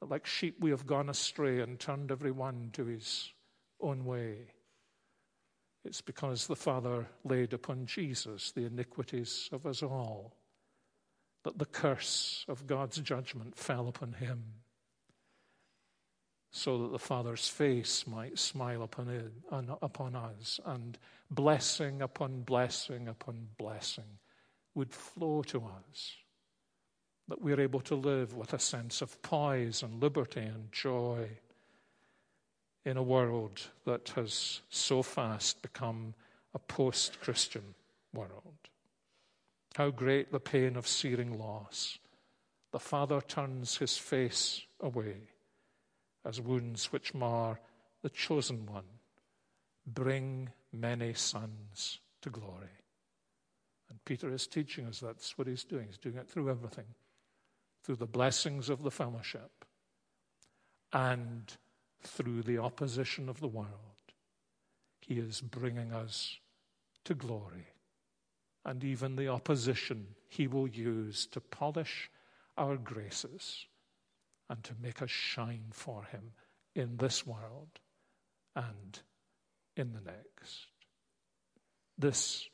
Like 0.01 0.25
sheep, 0.25 0.57
we 0.59 0.71
have 0.71 0.85
gone 0.85 1.09
astray 1.09 1.61
and 1.61 1.79
turned 1.79 2.11
every 2.11 2.31
one 2.31 2.69
to 2.73 2.85
his 2.85 3.31
own 3.79 4.03
way. 4.03 4.35
It's 5.85 6.01
because 6.01 6.47
the 6.47 6.55
Father 6.55 7.07
laid 7.23 7.53
upon 7.53 7.85
Jesus 7.85 8.51
the 8.51 8.65
iniquities 8.65 9.49
of 9.51 9.65
us 9.65 9.81
all 9.81 10.33
that 11.43 11.59
the 11.59 11.65
curse 11.65 12.45
of 12.47 12.67
God's 12.67 12.99
judgment 12.99 13.55
fell 13.55 13.87
upon 13.87 14.13
him, 14.13 14.43
so 16.51 16.83
that 16.83 16.91
the 16.91 16.99
Father's 16.99 17.47
face 17.47 18.05
might 18.07 18.37
smile 18.39 18.83
upon, 18.83 19.09
it, 19.09 19.31
upon 19.81 20.15
us, 20.15 20.59
and 20.65 20.97
blessing 21.29 22.01
upon 22.01 22.41
blessing 22.41 23.07
upon 23.07 23.47
blessing 23.57 24.19
would 24.75 24.93
flow 24.93 25.41
to 25.43 25.59
us. 25.59 26.15
That 27.27 27.41
we're 27.41 27.61
able 27.61 27.79
to 27.81 27.95
live 27.95 28.35
with 28.35 28.53
a 28.53 28.59
sense 28.59 29.01
of 29.01 29.21
poise 29.21 29.81
and 29.81 30.01
liberty 30.01 30.41
and 30.41 30.71
joy 30.71 31.29
in 32.85 32.97
a 32.97 33.03
world 33.03 33.61
that 33.85 34.09
has 34.15 34.61
so 34.69 35.01
fast 35.01 35.61
become 35.61 36.13
a 36.53 36.59
post 36.59 37.19
Christian 37.21 37.75
world. 38.13 38.69
How 39.75 39.89
great 39.89 40.31
the 40.31 40.39
pain 40.39 40.75
of 40.75 40.87
searing 40.87 41.37
loss. 41.37 41.97
The 42.71 42.79
Father 42.79 43.21
turns 43.21 43.77
his 43.77 43.97
face 43.97 44.61
away 44.79 45.15
as 46.25 46.39
wounds 46.39 46.91
which 46.91 47.13
mar 47.13 47.59
the 48.01 48.09
chosen 48.09 48.65
one 48.65 48.85
bring 49.85 50.49
many 50.71 51.13
sons 51.13 51.99
to 52.21 52.29
glory. 52.29 52.69
And 53.89 54.03
Peter 54.05 54.33
is 54.33 54.47
teaching 54.47 54.85
us 54.85 54.99
that's 54.99 55.37
what 55.37 55.47
he's 55.47 55.63
doing. 55.63 55.87
He's 55.87 55.97
doing 55.97 56.17
it 56.17 56.29
through 56.29 56.49
everything, 56.49 56.85
through 57.83 57.97
the 57.97 58.05
blessings 58.05 58.69
of 58.69 58.83
the 58.83 58.91
fellowship 58.91 59.65
and 60.91 61.51
through 62.01 62.43
the 62.43 62.59
opposition 62.59 63.27
of 63.27 63.39
the 63.39 63.47
world. 63.47 63.67
He 65.01 65.15
is 65.15 65.41
bringing 65.41 65.91
us 65.91 66.37
to 67.05 67.13
glory 67.13 67.67
and 68.65 68.83
even 68.83 69.15
the 69.15 69.27
opposition 69.27 70.07
he 70.29 70.47
will 70.47 70.67
use 70.67 71.25
to 71.27 71.41
polish 71.41 72.09
our 72.57 72.77
graces 72.77 73.65
and 74.49 74.63
to 74.63 74.73
make 74.81 75.01
us 75.01 75.09
shine 75.09 75.65
for 75.71 76.03
him 76.05 76.31
in 76.75 76.97
this 76.97 77.25
world 77.25 77.79
and 78.55 78.99
in 79.75 79.93
the 79.93 80.01
next. 80.01 80.67
This, 81.97 82.47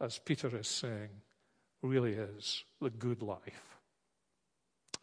as 0.00 0.18
Peter 0.18 0.54
is 0.56 0.68
saying, 0.68 1.10
really 1.82 2.14
is 2.14 2.64
the 2.80 2.90
good 2.90 3.22
life. 3.22 3.76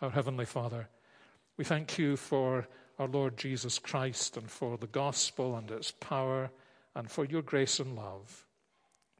Our 0.01 0.09
Heavenly 0.09 0.45
Father, 0.45 0.89
we 1.57 1.63
thank 1.63 1.97
you 1.97 2.17
for 2.17 2.67
our 2.97 3.07
Lord 3.07 3.37
Jesus 3.37 3.79
Christ 3.79 4.37
and 4.37 4.49
for 4.49 4.77
the 4.77 4.87
gospel 4.87 5.55
and 5.55 5.69
its 5.69 5.91
power 5.91 6.49
and 6.95 7.09
for 7.09 7.25
your 7.25 7.41
grace 7.41 7.79
and 7.79 7.95
love. 7.95 8.45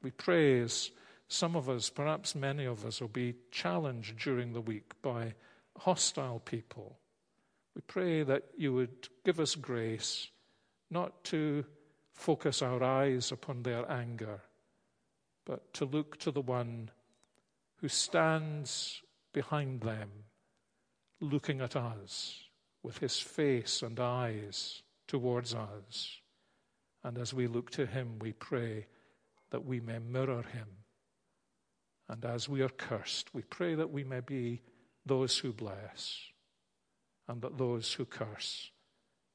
We 0.02 0.12
praise 0.12 0.92
some 1.32 1.56
of 1.56 1.70
us, 1.70 1.90
perhaps 1.90 2.36
many 2.36 2.66
of 2.66 2.86
us, 2.86 3.00
will 3.00 3.08
be 3.08 3.36
challenged 3.52 4.20
during 4.20 4.52
the 4.52 4.60
week 4.60 4.92
by 5.02 5.34
hostile 5.78 6.40
people. 6.40 7.00
We 7.74 7.82
pray 7.88 8.24
that 8.24 8.44
you 8.58 8.74
would 8.74 9.08
give 9.24 9.40
us 9.40 9.56
grace 9.56 10.28
not 10.90 11.24
to 11.26 11.64
focus 12.14 12.62
our 12.62 12.84
eyes 12.84 13.32
upon 13.32 13.64
their 13.64 13.90
anger, 13.90 14.42
but 15.46 15.74
to 15.76 15.86
look 15.86 16.18
to 16.20 16.32
the 16.32 16.42
one 16.42 16.92
who 17.78 17.88
stands 17.88 19.02
behind 19.32 19.80
them, 19.80 20.10
looking 21.22 21.62
at 21.62 21.78
us 21.78 22.44
with 22.84 22.98
his 22.98 23.18
face 23.18 23.82
and 23.82 24.02
eyes 24.02 24.84
towards 25.08 25.56
us. 25.56 26.20
And 27.06 27.18
as 27.18 27.34
we 27.34 27.48
look 27.48 27.72
to 27.72 27.86
him, 27.86 28.20
we 28.20 28.34
pray 28.34 28.88
that 29.52 29.64
we 29.64 29.80
may 29.80 30.00
mirror 30.00 30.44
him 30.44 30.68
and 32.12 32.26
as 32.26 32.50
we 32.50 32.62
are 32.62 32.70
cursed, 32.70 33.34
we 33.34 33.42
pray 33.42 33.74
that 33.74 33.90
we 33.90 34.04
may 34.04 34.20
be 34.20 34.62
those 35.06 35.38
who 35.38 35.54
bless, 35.54 36.20
and 37.30 37.42
that 37.42 37.58
those 37.58 37.94
who 37.94 38.04
curse 38.04 38.70